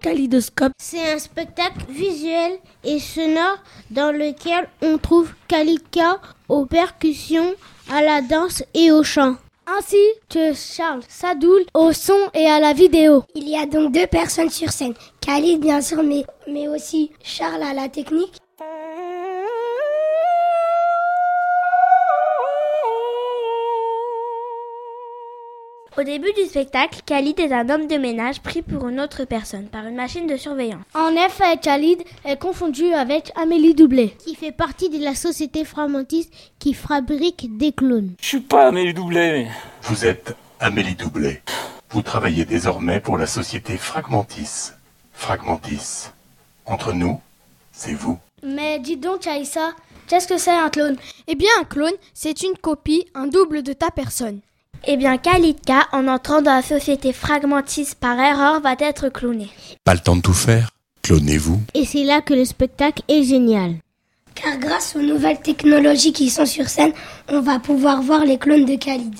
Kalidoscope. 0.00 0.72
C'est 0.76 1.12
un 1.12 1.20
spectacle 1.20 1.84
visuel 1.88 2.58
et 2.82 2.98
sonore 2.98 3.58
dans 3.92 4.10
lequel 4.10 4.68
on 4.82 4.98
trouve 4.98 5.32
Kalika 5.46 6.20
aux 6.48 6.66
percussions, 6.66 7.54
à 7.92 8.02
la 8.02 8.22
danse 8.22 8.64
et 8.74 8.90
au 8.90 9.04
chant. 9.04 9.36
Ainsi 9.78 10.04
que 10.28 10.52
Charles 10.52 11.04
Sadoul 11.08 11.64
au 11.74 11.92
son 11.92 12.18
et 12.34 12.46
à 12.48 12.58
la 12.58 12.72
vidéo. 12.72 13.22
Il 13.36 13.48
y 13.48 13.56
a 13.56 13.66
donc 13.66 13.92
deux 13.92 14.08
personnes 14.08 14.50
sur 14.50 14.70
scène. 14.72 14.94
Khalid 15.20 15.60
bien 15.60 15.80
sûr, 15.80 16.02
mais, 16.02 16.24
mais 16.48 16.66
aussi 16.66 17.12
Charles 17.22 17.62
à 17.62 17.72
la 17.72 17.88
technique. 17.88 18.40
Au 25.98 26.02
début 26.02 26.32
du 26.34 26.42
spectacle, 26.42 27.00
Khalid 27.06 27.40
est 27.40 27.52
un 27.52 27.70
homme 27.70 27.86
de 27.86 27.96
ménage 27.96 28.42
pris 28.42 28.60
pour 28.60 28.86
une 28.88 29.00
autre 29.00 29.24
personne 29.24 29.66
par 29.68 29.86
une 29.86 29.94
machine 29.94 30.26
de 30.26 30.36
surveillance. 30.36 30.82
En 30.92 31.12
effet, 31.12 31.56
Khalid 31.56 32.02
est 32.26 32.38
confondu 32.38 32.92
avec 32.92 33.32
Amélie 33.34 33.74
Doublet. 33.74 34.14
Qui 34.18 34.34
fait 34.34 34.52
partie 34.52 34.90
de 34.90 35.02
la 35.02 35.14
société 35.14 35.64
Fragmentis 35.64 36.28
qui 36.58 36.74
fabrique 36.74 37.56
des 37.56 37.72
clones. 37.72 38.12
Je 38.20 38.26
suis 38.26 38.40
pas 38.40 38.66
Amélie 38.66 38.92
Doublet. 38.92 39.48
Vous 39.84 40.04
êtes 40.04 40.36
Amélie 40.60 40.96
Doublet. 40.96 41.42
Vous 41.88 42.02
travaillez 42.02 42.44
désormais 42.44 43.00
pour 43.00 43.16
la 43.16 43.26
société 43.26 43.78
Fragmentis. 43.78 44.72
Fragmentis. 45.14 46.10
Entre 46.66 46.92
nous, 46.92 47.22
c'est 47.72 47.94
vous. 47.94 48.18
Mais 48.42 48.80
dis 48.80 48.98
donc, 48.98 49.26
Aïssa, 49.26 49.70
qu'est-ce 50.08 50.28
que 50.28 50.36
c'est 50.36 50.50
un 50.50 50.68
clone? 50.68 50.98
Eh 51.26 51.36
bien, 51.36 51.48
un 51.58 51.64
clone, 51.64 51.96
c'est 52.12 52.42
une 52.42 52.58
copie, 52.58 53.06
un 53.14 53.28
double 53.28 53.62
de 53.62 53.72
ta 53.72 53.90
personne. 53.90 54.40
Eh 54.88 54.96
bien, 54.96 55.18
Khalidka, 55.18 55.88
en 55.90 56.06
entrant 56.06 56.42
dans 56.42 56.54
la 56.54 56.62
société 56.62 57.12
Fragmentis 57.12 57.88
par 58.00 58.20
erreur, 58.20 58.60
va 58.60 58.74
être 58.78 59.08
cloné. 59.08 59.50
Pas 59.82 59.94
le 59.94 60.00
temps 60.00 60.14
de 60.14 60.22
tout 60.22 60.32
faire. 60.32 60.70
Clonez-vous. 61.02 61.60
Et 61.74 61.84
c'est 61.84 62.04
là 62.04 62.20
que 62.20 62.34
le 62.34 62.44
spectacle 62.44 63.02
est 63.08 63.24
génial. 63.24 63.74
Car 64.36 64.58
grâce 64.58 64.94
aux 64.94 65.02
nouvelles 65.02 65.40
technologies 65.40 66.12
qui 66.12 66.30
sont 66.30 66.46
sur 66.46 66.68
scène, 66.68 66.92
on 67.28 67.40
va 67.40 67.58
pouvoir 67.58 68.00
voir 68.00 68.24
les 68.24 68.38
clones 68.38 68.64
de 68.64 68.76
Khalid. 68.76 69.12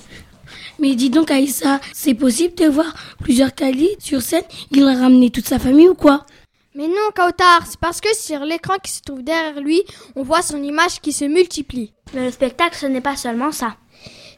Mais 0.78 0.94
dis 0.94 1.10
donc, 1.10 1.32
Aïssa, 1.32 1.80
c'est 1.92 2.14
possible 2.14 2.54
de 2.54 2.66
voir 2.66 2.94
plusieurs 3.18 3.52
Khalid 3.52 4.00
sur 4.00 4.22
scène? 4.22 4.44
Il 4.70 4.86
a 4.86 4.94
ramené 4.94 5.30
toute 5.30 5.48
sa 5.48 5.58
famille 5.58 5.88
ou 5.88 5.94
quoi? 5.94 6.26
Mais 6.76 6.86
non, 6.86 7.08
Kautar, 7.16 7.66
c'est 7.66 7.80
parce 7.80 8.00
que 8.00 8.14
sur 8.14 8.40
l'écran 8.40 8.74
qui 8.80 8.92
se 8.92 9.00
trouve 9.00 9.24
derrière 9.24 9.60
lui, 9.60 9.82
on 10.14 10.22
voit 10.22 10.42
son 10.42 10.62
image 10.62 11.00
qui 11.00 11.12
se 11.12 11.24
multiplie. 11.24 11.92
Mais 12.14 12.26
le 12.26 12.30
spectacle, 12.30 12.76
ce 12.76 12.86
n'est 12.86 13.00
pas 13.00 13.16
seulement 13.16 13.50
ça. 13.50 13.76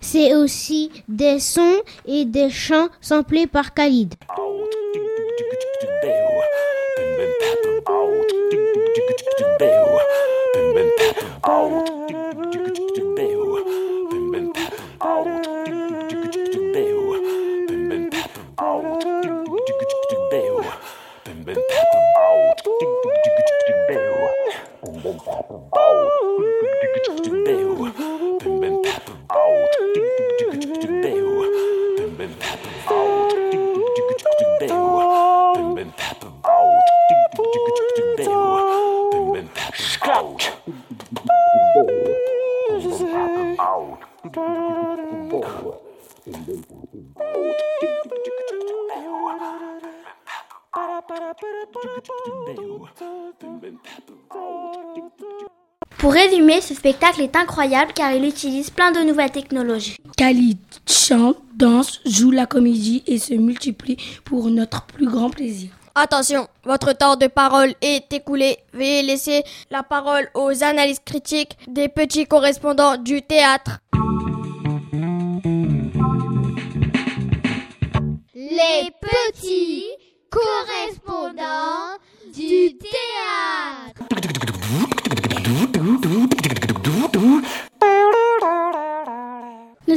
C'est 0.01 0.35
aussi 0.35 0.91
des 1.09 1.39
sons 1.41 1.83
et 2.07 2.25
des 2.25 2.51
chants 2.51 2.89
samplés 3.01 3.47
par 3.47 3.75
Khalid. 3.75 4.15
Pour 55.99 56.12
résumer, 56.12 56.61
ce 56.61 56.74
spectacle 56.74 57.22
est 57.22 57.37
incroyable 57.37 57.93
car 57.95 58.12
il 58.12 58.24
utilise 58.24 58.70
plein 58.70 58.93
de 58.93 59.01
nouvelles 59.01 59.31
technologies. 59.31 59.97
Khalid 60.16 60.59
chante, 60.89 61.39
danse, 61.57 62.01
joue 62.07 62.31
la 62.31 62.47
comédie 62.47 63.03
et 63.07 63.18
se 63.18 63.35
multiplie 63.35 63.97
pour 64.24 64.49
notre 64.51 64.85
plus 64.87 65.07
grand 65.09 65.31
plaisir. 65.31 65.78
Attention, 66.01 66.47
votre 66.63 66.93
temps 66.93 67.17
de 67.17 67.27
parole 67.27 67.75
est 67.83 68.13
écoulé. 68.13 68.59
Veuillez 68.73 69.03
laisser 69.03 69.43
la 69.69 69.83
parole 69.83 70.31
aux 70.35 70.63
analyses 70.63 71.01
critiques 71.05 71.59
des 71.67 71.89
petits 71.89 72.25
correspondants 72.25 72.97
du 72.97 73.21
théâtre. 73.21 73.81
Les 78.33 78.93
petits 79.01 79.87
correspondants 80.31 81.99
du 82.33 82.79
théâtre. 82.79 84.05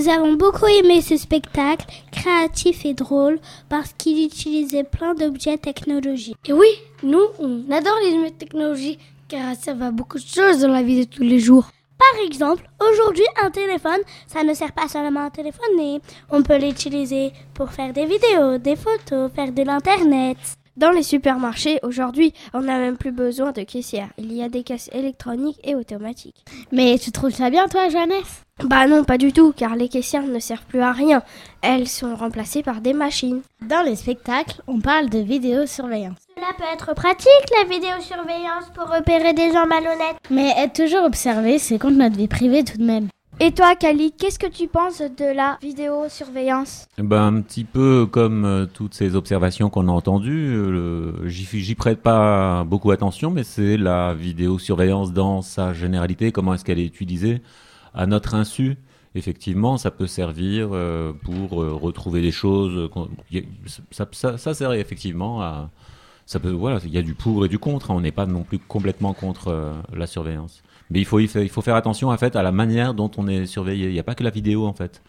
Nous 0.02 0.10
avons 0.10 0.34
beaucoup 0.34 0.66
aimé 0.66 1.00
ce 1.02 1.16
spectacle, 1.16 1.86
créatif 2.12 2.86
et 2.86 2.96
drôle, 2.96 3.40
parce 3.70 3.94
qu'il 3.94 4.26
utilisait 4.26 4.84
plein 4.84 5.14
d'objets 5.14 5.60
technologiques. 5.60 6.38
Et 6.50 6.54
oui, 6.54 6.70
nous, 7.04 7.22
on 7.38 7.72
adore 7.72 8.00
les 8.04 8.32
technologies, 8.32 8.98
car 9.28 9.56
ça 9.56 9.76
va 9.76 9.92
beaucoup 9.92 10.18
de 10.18 10.26
choses 10.26 10.62
dans 10.62 10.70
la 10.70 10.82
vie 10.82 11.06
de 11.06 11.12
tous 11.12 11.22
les 11.22 11.38
jours. 11.38 11.70
Par 12.00 12.26
exemple, 12.26 12.68
aujourd'hui, 12.80 13.26
un 13.44 13.52
téléphone, 13.52 14.00
ça 14.26 14.44
ne 14.44 14.56
sert 14.56 14.72
pas 14.72 14.88
seulement 14.88 15.28
à 15.28 15.30
téléphoner. 15.30 16.02
On 16.32 16.42
peut 16.42 16.58
l'utiliser 16.58 17.32
pour 17.54 17.70
faire 17.70 17.94
des 17.94 18.08
vidéos, 18.08 18.58
des 18.58 18.76
photos, 18.76 19.32
faire 19.36 19.52
de 19.52 19.62
l'internet. 19.62 20.38
Dans 20.78 20.92
les 20.92 21.04
supermarchés, 21.04 21.80
aujourd'hui, 21.84 22.34
on 22.54 22.62
n'a 22.62 22.78
même 22.78 22.96
plus 22.96 23.12
besoin 23.12 23.52
de 23.52 23.62
caissières. 23.64 24.08
Il 24.18 24.32
y 24.32 24.42
a 24.42 24.48
des 24.48 24.64
caisses 24.64 24.90
électroniques 24.94 25.60
et 25.66 25.76
automatiques. 25.76 26.46
Mais 26.72 26.98
tu 26.98 27.12
trouves 27.12 27.34
ça 27.34 27.50
bien, 27.50 27.68
toi, 27.68 27.90
Johannes 27.90 28.24
Bah 28.64 28.88
non, 28.88 29.04
pas 29.04 29.18
du 29.18 29.34
tout, 29.34 29.52
car 29.52 29.76
les 29.76 29.90
caissières 29.90 30.24
ne 30.24 30.40
servent 30.40 30.66
plus 30.66 30.80
à 30.80 30.94
rien. 30.94 31.24
Elles 31.62 31.90
sont 31.90 32.16
remplacées 32.16 32.64
par 32.64 32.80
des 32.80 32.94
machines. 32.94 33.42
Dans 33.68 33.84
les 33.84 33.98
spectacles, 33.98 34.62
on 34.66 34.80
parle 34.80 35.10
de 35.10 35.20
vidéosurveillance. 35.20 36.20
Cela 36.38 36.54
peut 36.58 36.74
être 36.74 36.96
pratique, 36.96 37.28
la 37.60 37.66
vidéosurveillance, 37.68 38.72
pour 38.74 38.88
repérer 38.88 39.34
des 39.34 39.52
gens 39.52 39.68
malhonnêtes. 39.68 40.16
Mais 40.30 40.54
être 40.58 40.84
toujours 40.86 41.04
observé, 41.04 41.60
c'est 41.60 41.80
contre 41.80 41.98
notre 41.98 42.16
vie 42.16 42.30
privée 42.30 42.64
tout 42.64 42.78
de 42.78 42.86
même. 42.86 43.10
Et 43.44 43.52
toi, 43.52 43.76
Kali, 43.76 44.12
qu'est-ce 44.12 44.38
que 44.38 44.46
tu 44.46 44.68
penses 44.68 45.02
de 45.02 45.36
la 45.36 45.58
vidéosurveillance? 45.64 46.86
Ben, 47.00 47.24
Un 47.24 47.42
petit 47.42 47.64
peu 47.64 48.06
comme 48.06 48.46
euh, 48.46 48.68
toutes 48.72 48.94
ces 48.94 49.16
observations 49.16 49.72
qu'on 49.72 49.88
a 49.88 49.92
entendues, 49.92 50.54
euh, 50.54 51.28
j'y 51.28 51.74
prête 51.74 52.04
pas 52.04 52.64
beaucoup 52.66 52.92
attention, 52.92 53.32
mais 53.32 53.44
c'est 53.44 53.78
la 53.78 54.14
vidéosurveillance 54.14 55.12
dans 55.12 55.42
sa 55.42 55.74
généralité, 55.74 56.32
comment 56.32 56.54
est-ce 56.54 56.64
qu'elle 56.64 56.78
est 56.78 56.86
utilisée 56.86 57.42
à 57.96 58.06
notre 58.06 58.36
insu. 58.36 58.78
Effectivement, 59.16 59.78
ça 59.78 59.90
peut 59.90 60.06
servir 60.06 60.70
euh, 60.74 61.12
pour 61.12 61.50
retrouver 61.54 62.22
des 62.22 62.32
choses. 62.32 62.92
Ça, 63.90 64.54
sert 64.54 64.74
effectivement. 64.74 65.68
Ça 66.28 66.40
peut, 66.40 66.52
voilà, 66.52 66.80
il 66.86 66.92
y 66.92 67.00
a 67.00 67.02
du 67.02 67.16
pour 67.16 67.44
et 67.44 67.50
du 67.50 67.58
contre. 67.58 67.90
Hein. 67.90 67.96
on 67.96 68.02
n'est 68.02 68.12
pas 68.12 68.28
non 68.28 68.44
plus 68.44 68.60
complètement 68.60 69.14
contre 69.14 69.82
la 69.92 70.06
surveillance. 70.06 70.62
Mais 70.92 71.00
il 71.00 71.06
faut, 71.06 71.20
il 71.20 71.50
faut 71.50 71.62
faire 71.62 71.76
attention 71.76 72.10
en 72.10 72.18
fait 72.18 72.36
à 72.36 72.44
la 72.44 72.52
manière 72.52 72.94
dont 72.94 73.10
on 73.18 73.28
est 73.28 73.46
surveillé. 73.46 73.88
Il 73.88 73.94
n'y 73.94 74.00
a 74.00 74.04
pas 74.04 74.16
que 74.16 74.24
la 74.24 74.30
vidéo 74.30 74.66
en 74.66 74.74
fait. 74.74 75.02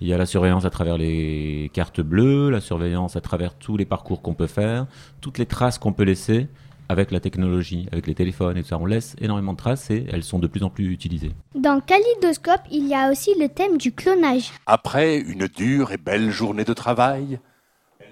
Il 0.00 0.08
y 0.08 0.12
a 0.12 0.18
la 0.18 0.26
surveillance 0.26 0.66
à 0.66 0.70
travers 0.70 0.98
les 0.98 1.70
cartes 1.72 2.00
bleues, 2.00 2.50
la 2.50 2.60
surveillance 2.60 3.16
à 3.16 3.20
travers 3.20 3.54
tous 3.54 3.76
les 3.76 3.86
parcours 3.86 4.20
qu'on 4.20 4.34
peut 4.34 4.46
faire, 4.46 4.86
toutes 5.22 5.38
les 5.38 5.46
traces 5.46 5.78
qu'on 5.78 5.92
peut 5.92 6.02
laisser 6.02 6.48
avec 6.90 7.10
la 7.10 7.20
technologie, 7.20 7.88
avec 7.90 8.06
les 8.06 8.14
téléphones 8.14 8.58
et 8.58 8.62
tout 8.62 8.68
ça. 8.68 8.78
On 8.78 8.84
laisse 8.84 9.16
énormément 9.18 9.52
de 9.52 9.58
traces 9.58 9.90
et 9.90 10.04
elles 10.12 10.24
sont 10.24 10.38
de 10.38 10.46
plus 10.46 10.62
en 10.62 10.68
plus 10.68 10.92
utilisées. 10.92 11.32
Dans 11.54 11.80
Kalidoscope, 11.80 12.60
il 12.70 12.86
y 12.86 12.94
a 12.94 13.10
aussi 13.10 13.30
le 13.40 13.48
thème 13.48 13.78
du 13.78 13.92
clonage. 13.92 14.50
Après 14.66 15.16
une 15.16 15.46
dure 15.46 15.92
et 15.92 15.96
belle 15.96 16.30
journée 16.30 16.64
de 16.64 16.74
travail, 16.74 17.38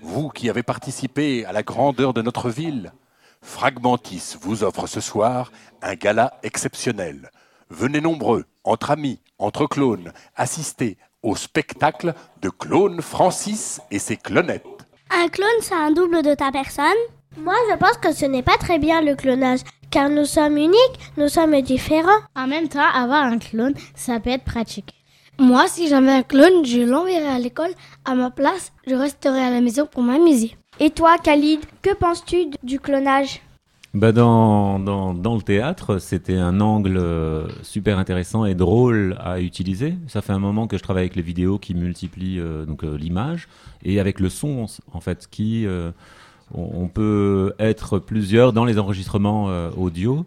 vous 0.01 0.31
qui 0.31 0.49
avez 0.49 0.63
participé 0.63 1.45
à 1.45 1.53
la 1.53 1.63
grandeur 1.63 2.15
de 2.15 2.23
notre 2.23 2.49
ville, 2.49 2.93
Fragmentis 3.43 4.37
vous 4.41 4.65
offre 4.65 4.87
ce 4.87 5.01
soir 5.01 5.53
un 5.83 5.95
gala 5.95 6.33
exceptionnel. 6.43 7.31
Venez 7.69 8.01
nombreux, 8.01 8.45
entre 8.65 8.93
amis, 8.93 9.21
entre 9.39 9.67
clones, 9.67 10.13
assister 10.37 10.97
au 11.23 11.37
spectacle 11.37 12.15
de 12.41 12.49
Clone 12.49 13.03
Francis 13.03 13.81
et 13.91 13.99
ses 13.99 14.17
clonettes. 14.17 14.65
Un 15.11 15.29
clone, 15.29 15.49
c'est 15.61 15.75
un 15.75 15.91
double 15.91 16.23
de 16.23 16.35
ta 16.35 16.51
personne? 16.51 16.87
Moi, 17.37 17.55
je 17.71 17.77
pense 17.77 17.97
que 17.99 18.13
ce 18.13 18.27
n'est 18.27 18.43
pas 18.43 18.57
très 18.59 18.79
bien 18.79 19.03
le 19.03 19.15
clonage, 19.15 19.61
car 19.91 20.09
nous 20.09 20.25
sommes 20.25 20.57
uniques, 20.57 21.13
nous 21.17 21.29
sommes 21.29 21.61
différents. 21.61 22.21
En 22.37 22.47
même 22.47 22.69
temps, 22.69 22.81
avoir 22.95 23.25
un 23.25 23.39
clone, 23.39 23.75
ça 23.95 24.21
peut 24.21 24.31
être 24.31 24.45
pratique. 24.45 24.95
Moi, 25.39 25.67
si 25.67 25.89
j'avais 25.89 26.11
un 26.11 26.23
clone, 26.23 26.65
je 26.65 26.81
l'enverrais 26.81 27.35
à 27.35 27.39
l'école. 27.39 27.73
À 28.05 28.15
ma 28.15 28.31
place, 28.31 28.73
je 28.87 28.95
resterais 28.95 29.43
à 29.43 29.51
la 29.51 29.61
maison 29.61 29.87
pour 29.87 30.03
m'amuser. 30.03 30.57
Et 30.81 30.91
toi, 30.91 31.17
Khalid, 31.23 31.61
que 31.83 31.95
penses-tu 31.95 32.47
du 32.63 32.81
clonage? 32.81 33.41
Bah 33.95 34.11
dans, 34.11 34.79
dans, 34.79 35.13
dans, 35.13 35.35
le 35.35 35.43
théâtre, 35.43 35.99
c'était 35.99 36.39
un 36.39 36.63
angle 36.63 36.97
euh, 36.97 37.47
super 37.63 37.99
intéressant 37.99 38.47
et 38.47 38.55
drôle 38.55 39.19
à 39.21 39.39
utiliser. 39.39 39.97
Ça 40.09 40.23
fait 40.23 40.33
un 40.33 40.39
moment 40.39 40.67
que 40.67 40.79
je 40.79 40.83
travaille 40.83 41.03
avec 41.03 41.15
les 41.15 41.23
vidéos 41.23 41.59
qui 41.59 41.75
multiplient 41.75 42.41
euh, 42.41 42.65
donc 42.65 42.85
euh, 42.85 42.97
l'image 42.97 43.49
et 43.85 44.01
avec 44.01 44.19
le 44.19 44.31
son 44.31 44.67
en 44.93 45.01
fait 45.01 45.29
qui 45.31 45.67
on, 46.55 46.89
peut 46.89 47.53
être 47.59 47.99
plusieurs 47.99 48.55
dans 48.55 48.65
les 48.65 48.79
enregistrements 48.79 49.47
audio 49.77 50.25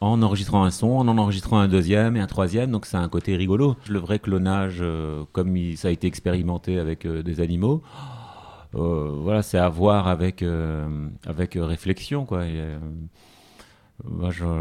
en 0.00 0.22
enregistrant 0.22 0.64
un 0.64 0.70
son, 0.70 0.90
en 0.90 1.08
en 1.08 1.18
enregistrant 1.18 1.58
un 1.58 1.68
deuxième 1.68 2.16
et 2.16 2.20
un 2.20 2.26
troisième, 2.26 2.70
donc 2.70 2.86
c'est 2.86 2.96
un 2.96 3.08
côté 3.08 3.36
rigolo. 3.36 3.76
Le 3.88 3.98
vrai 3.98 4.18
clonage, 4.18 4.84
comme 5.32 5.56
ça 5.76 5.88
a 5.88 5.90
été 5.90 6.06
expérimenté 6.06 6.78
avec 6.78 7.06
des 7.06 7.40
animaux, 7.40 7.82
voilà, 8.74 9.42
c'est 9.42 9.58
à 9.58 9.68
voir 9.68 10.08
avec, 10.08 10.42
euh, 10.42 11.08
avec 11.26 11.56
réflexion, 11.56 12.24
quoi. 12.24 12.40
Euh, 12.40 12.78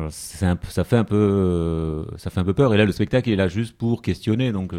ça 0.10 0.84
fait 0.84 0.98
un 0.98 1.04
peu, 1.04 2.06
ça 2.18 2.30
fait 2.30 2.40
un 2.40 2.44
peu 2.44 2.54
peur. 2.54 2.74
Et 2.74 2.78
là, 2.78 2.86
le 2.86 2.92
spectacle 2.92 3.30
est 3.30 3.36
là 3.36 3.48
juste 3.48 3.78
pour 3.78 4.02
questionner. 4.02 4.52
Donc, 4.52 4.74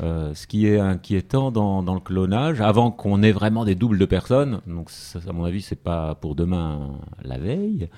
ce 0.00 0.46
qui 0.46 0.66
est 0.66 0.78
inquiétant 0.78 1.50
dans, 1.50 1.94
le 1.94 2.00
clonage, 2.00 2.60
avant 2.60 2.90
qu'on 2.90 3.22
ait 3.22 3.32
vraiment 3.32 3.64
des 3.64 3.74
doubles 3.74 3.98
de 3.98 4.06
personnes, 4.06 4.60
donc 4.66 4.90
à 5.28 5.32
mon 5.32 5.44
avis, 5.44 5.62
c'est 5.62 5.82
pas 5.82 6.14
pour 6.14 6.34
demain 6.34 6.98
la 7.22 7.38
veille 7.38 7.88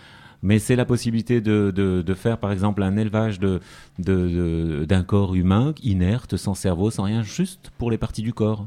mais 0.43 0.59
c'est 0.59 0.77
la 0.77 0.85
possibilité 0.85 1.41
de, 1.41 1.71
de, 1.71 2.15
faire 2.15 2.39
par 2.39 2.53
exemple 2.53 2.83
un 2.83 2.97
élevage 2.97 3.39
de, 3.41 3.61
de, 3.99 4.85
d'un 4.89 5.03
corps 5.03 5.35
humain 5.35 5.75
inerte, 5.83 6.37
sans 6.37 6.55
cerveau, 6.55 6.91
sans 6.91 7.05
rien, 7.05 7.23
juste 7.23 7.71
pour 7.79 7.91
les 7.91 7.99
parties 7.99 8.23
du 8.23 8.33
corps. 8.33 8.65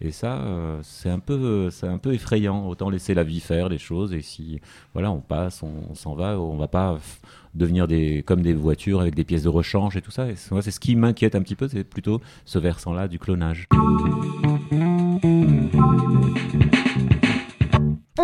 Et 0.00 0.12
ça, 0.12 0.38
euh, 0.38 0.78
c'est 0.82 1.10
un 1.10 1.18
peu, 1.18 1.70
c'est 1.70 1.88
un 1.88 1.98
peu 1.98 2.14
effrayant. 2.14 2.66
Autant 2.68 2.88
laisser 2.88 3.14
la 3.14 3.24
vie 3.24 3.40
faire 3.40 3.68
les 3.68 3.78
choses. 3.78 4.12
Et 4.12 4.22
si, 4.22 4.60
voilà, 4.92 5.10
on 5.10 5.20
passe, 5.20 5.62
on, 5.62 5.94
s'en 5.94 6.14
va, 6.14 6.38
on 6.38 6.56
va 6.56 6.68
pas 6.68 6.98
devenir 7.54 7.88
des, 7.88 8.22
comme 8.22 8.42
des 8.42 8.54
voitures 8.54 9.00
avec 9.00 9.14
des 9.14 9.24
pièces 9.24 9.42
de 9.42 9.48
rechange 9.48 9.96
et 9.96 10.02
tout 10.02 10.12
ça. 10.12 10.26
C'est 10.36 10.70
ce 10.70 10.80
qui 10.80 10.94
m'inquiète 10.94 11.34
un 11.34 11.42
petit 11.42 11.56
peu, 11.56 11.66
c'est 11.68 11.84
plutôt 11.84 12.20
ce 12.44 12.58
versant-là 12.58 13.08
du 13.08 13.18
clonage. 13.18 13.66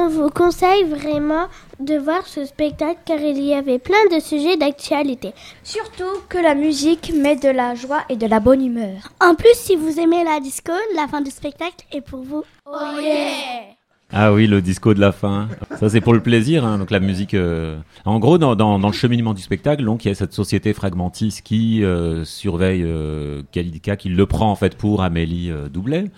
On 0.05 0.09
vous 0.09 0.29
conseille 0.29 0.85
vraiment 0.85 1.47
de 1.81 1.97
voir 1.97 2.27
ce 2.27 2.45
spectacle 2.45 2.99
car 3.07 3.19
il 3.21 3.43
y 3.43 3.55
avait 3.55 3.79
plein 3.79 4.05
de 4.13 4.21
sujets 4.21 4.59
d'actualité. 4.59 5.33
Surtout 5.63 6.21
que 6.29 6.37
la 6.37 6.55
musique 6.55 7.15
met 7.15 7.37
de 7.37 7.49
la 7.49 7.75
joie 7.75 8.03
et 8.11 8.17
de 8.17 8.27
la 8.27 8.39
bonne 8.39 8.63
humeur. 8.63 9.13
En 9.19 9.35
plus, 9.35 9.55
si 9.55 9.77
vous 9.77 9.99
aimez 9.99 10.23
la 10.23 10.41
disco, 10.41 10.73
la 10.95 11.09
fin 11.09 11.23
du 11.23 11.31
spectacle 11.31 11.87
est 11.91 12.03
pour 12.03 12.21
vous. 12.21 12.45
Oh 12.67 13.01
yeah 13.01 13.75
ah 14.17 14.33
oui, 14.33 14.47
le 14.47 14.63
disco 14.63 14.95
de 14.95 15.01
la 15.01 15.11
fin. 15.11 15.49
Ça, 15.81 15.89
c'est 15.89 16.01
pour 16.01 16.13
le 16.13 16.21
plaisir. 16.21 16.65
Hein, 16.65 16.79
donc 16.79 16.93
la 16.93 17.01
musique. 17.01 17.35
Euh... 17.35 17.79
En 18.05 18.21
gros, 18.21 18.39
dans, 18.39 18.55
dans, 18.55 18.79
dans, 18.79 18.89
le 18.89 18.95
cheminement 18.95 19.35
du 19.35 19.43
spectacle, 19.43 19.85
donc 19.85 20.05
il 20.05 20.09
y 20.09 20.11
a 20.11 20.15
cette 20.15 20.33
société 20.33 20.73
Fragmentis 20.73 21.41
qui 21.43 21.83
euh, 21.83 22.25
surveille 22.25 22.85
euh, 22.85 23.43
Kalidika, 23.51 23.97
qui 23.97 24.11
le 24.11 24.27
prend 24.27 24.53
en 24.53 24.55
fait 24.55 24.77
pour 24.77 25.03
Amélie 25.03 25.51
euh, 25.51 25.69
Doublet. 25.69 26.11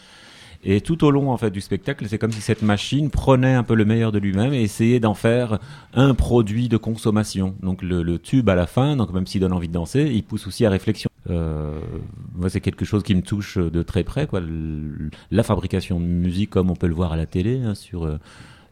Et 0.69 0.81
tout 0.81 1.05
au 1.05 1.13
long 1.13 1.31
en 1.31 1.37
fait 1.37 1.51
du 1.53 1.61
spectacle, 1.61 2.07
c'est 2.09 2.19
comme 2.19 2.33
si 2.33 2.41
cette 2.41 2.63
machine 2.63 3.09
prenait 3.09 3.55
un 3.55 3.63
peu 3.63 3.77
le 3.77 3.85
meilleur 3.85 4.11
de 4.11 4.19
lui-même 4.19 4.53
et 4.53 4.63
essayait 4.63 4.99
d'en 4.99 5.15
faire 5.15 5.61
un 5.95 6.13
produit 6.13 6.69
de 6.69 6.77
consommation. 6.77 7.55
Donc 7.63 7.83
le, 7.83 8.19
tube 8.19 8.49
à 8.49 8.57
la 8.57 8.67
fin, 8.67 8.97
donc 8.97 9.13
même 9.13 9.29
s'il 9.29 9.41
donne 9.41 9.53
envie 9.53 9.69
de 9.69 9.73
danser, 9.73 10.11
il 10.13 10.25
pousse 10.25 10.49
aussi 10.49 10.67
à 10.67 10.71
réflexion. 10.71 11.09
Euh, 11.31 11.79
moi, 12.35 12.51
c'est 12.51 12.61
quelque 12.61 12.85
chose 12.85 13.05
qui 13.05 13.15
me 13.15 13.23
touche 13.23 13.59
de 13.59 13.83
très 13.85 14.03
près, 14.03 14.27
la 15.31 15.43
fabrication 15.45 16.01
de 16.01 16.05
musique, 16.05 16.51
comme 16.51 16.69
on 16.69 16.77
peut 16.77 16.89
le 16.89 16.95
voir 16.95 17.13
à 17.13 17.17
la 17.17 17.27
télé, 17.27 17.61
hein, 17.65 17.77
sur 17.77 18.05
euh, 18.05 18.19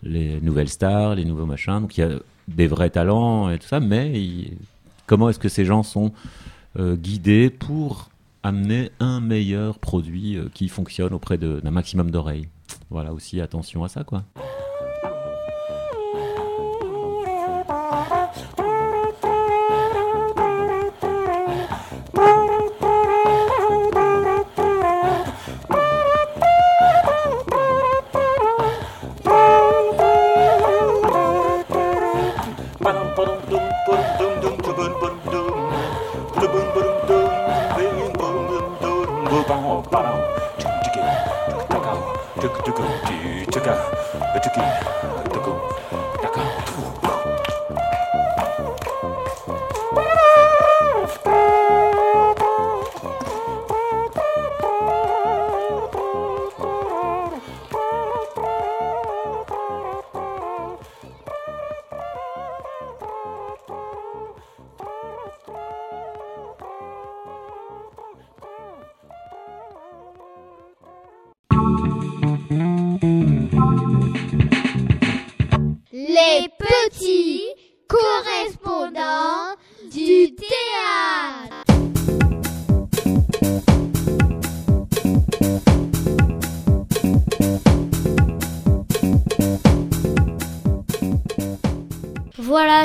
les 0.02 0.40
nouvelles 0.40 0.68
stars, 0.68 1.14
les 1.14 1.24
nouveaux 1.24 1.46
machins. 1.46 1.80
Donc 1.80 1.96
il 1.96 2.00
y 2.00 2.04
a 2.04 2.10
des 2.48 2.66
vrais 2.66 2.90
talents 2.90 3.50
et 3.50 3.58
tout 3.60 3.68
ça, 3.68 3.78
mais 3.78 4.50
comment 5.06 5.28
est-ce 5.28 5.38
que 5.38 5.48
ces 5.48 5.64
gens 5.64 5.84
sont 5.84 6.12
euh, 6.76 6.96
guidés 6.96 7.50
pour 7.50 8.10
amener 8.44 8.90
un 9.00 9.20
meilleur 9.20 9.78
produit 9.78 10.36
euh, 10.36 10.48
qui 10.52 10.68
fonctionne 10.68 11.14
auprès 11.14 11.38
d'un 11.38 11.70
maximum 11.70 12.10
d'oreilles. 12.10 12.48
Voilà 12.90 13.12
aussi 13.12 13.40
attention 13.40 13.82
à 13.82 13.88
ça 13.88 14.04
quoi. 14.04 14.24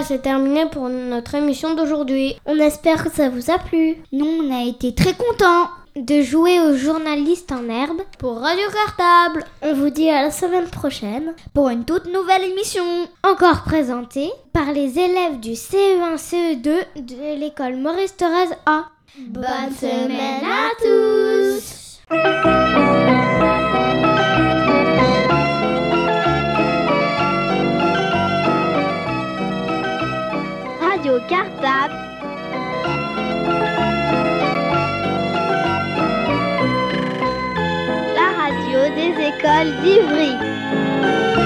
C'est 0.10 0.24
terminé 0.24 0.66
pour 0.66 0.90
notre 0.90 1.36
émission 1.36 1.76
d'aujourd'hui. 1.76 2.36
On 2.48 2.58
espère 2.58 3.04
que 3.04 3.12
ça 3.12 3.30
vous 3.30 3.52
a 3.52 3.60
plu. 3.60 3.98
Nous, 4.12 4.26
on 4.26 4.52
a 4.52 4.64
été 4.68 4.96
très 4.96 5.14
contents 5.14 5.70
de 5.96 6.24
jouer 6.24 6.60
aux 6.62 6.74
journalistes 6.76 7.52
en 7.52 7.70
herbe 7.70 8.02
pour 8.18 8.40
Radio 8.40 8.66
Cartable. 8.74 9.46
On 9.62 9.76
vous 9.76 9.92
dit 9.92 10.10
à 10.10 10.24
la 10.24 10.32
semaine 10.32 10.68
prochaine 10.68 11.36
pour 11.54 11.70
une 11.70 11.86
toute 11.86 12.12
nouvelle 12.12 12.42
émission. 12.42 12.84
Encore 13.22 13.62
présentée 13.62 14.32
par 14.52 14.72
les 14.72 14.98
élèves 14.98 15.40
du 15.40 15.52
CE1-CE2 15.52 16.64
de 16.96 17.40
l'école 17.40 17.76
Maurice 17.76 18.18
Thérèse 18.18 18.56
A. 18.66 18.86
Bonne 19.28 19.76
semaine 19.80 20.44
à 20.44 20.70
tous 20.82 22.00
Radio 31.20 31.28
Cartable. 31.28 31.96
La 38.16 38.30
radio 38.38 38.80
des 38.96 39.14
écoles 39.28 39.72
d'Ivry. 39.82 41.39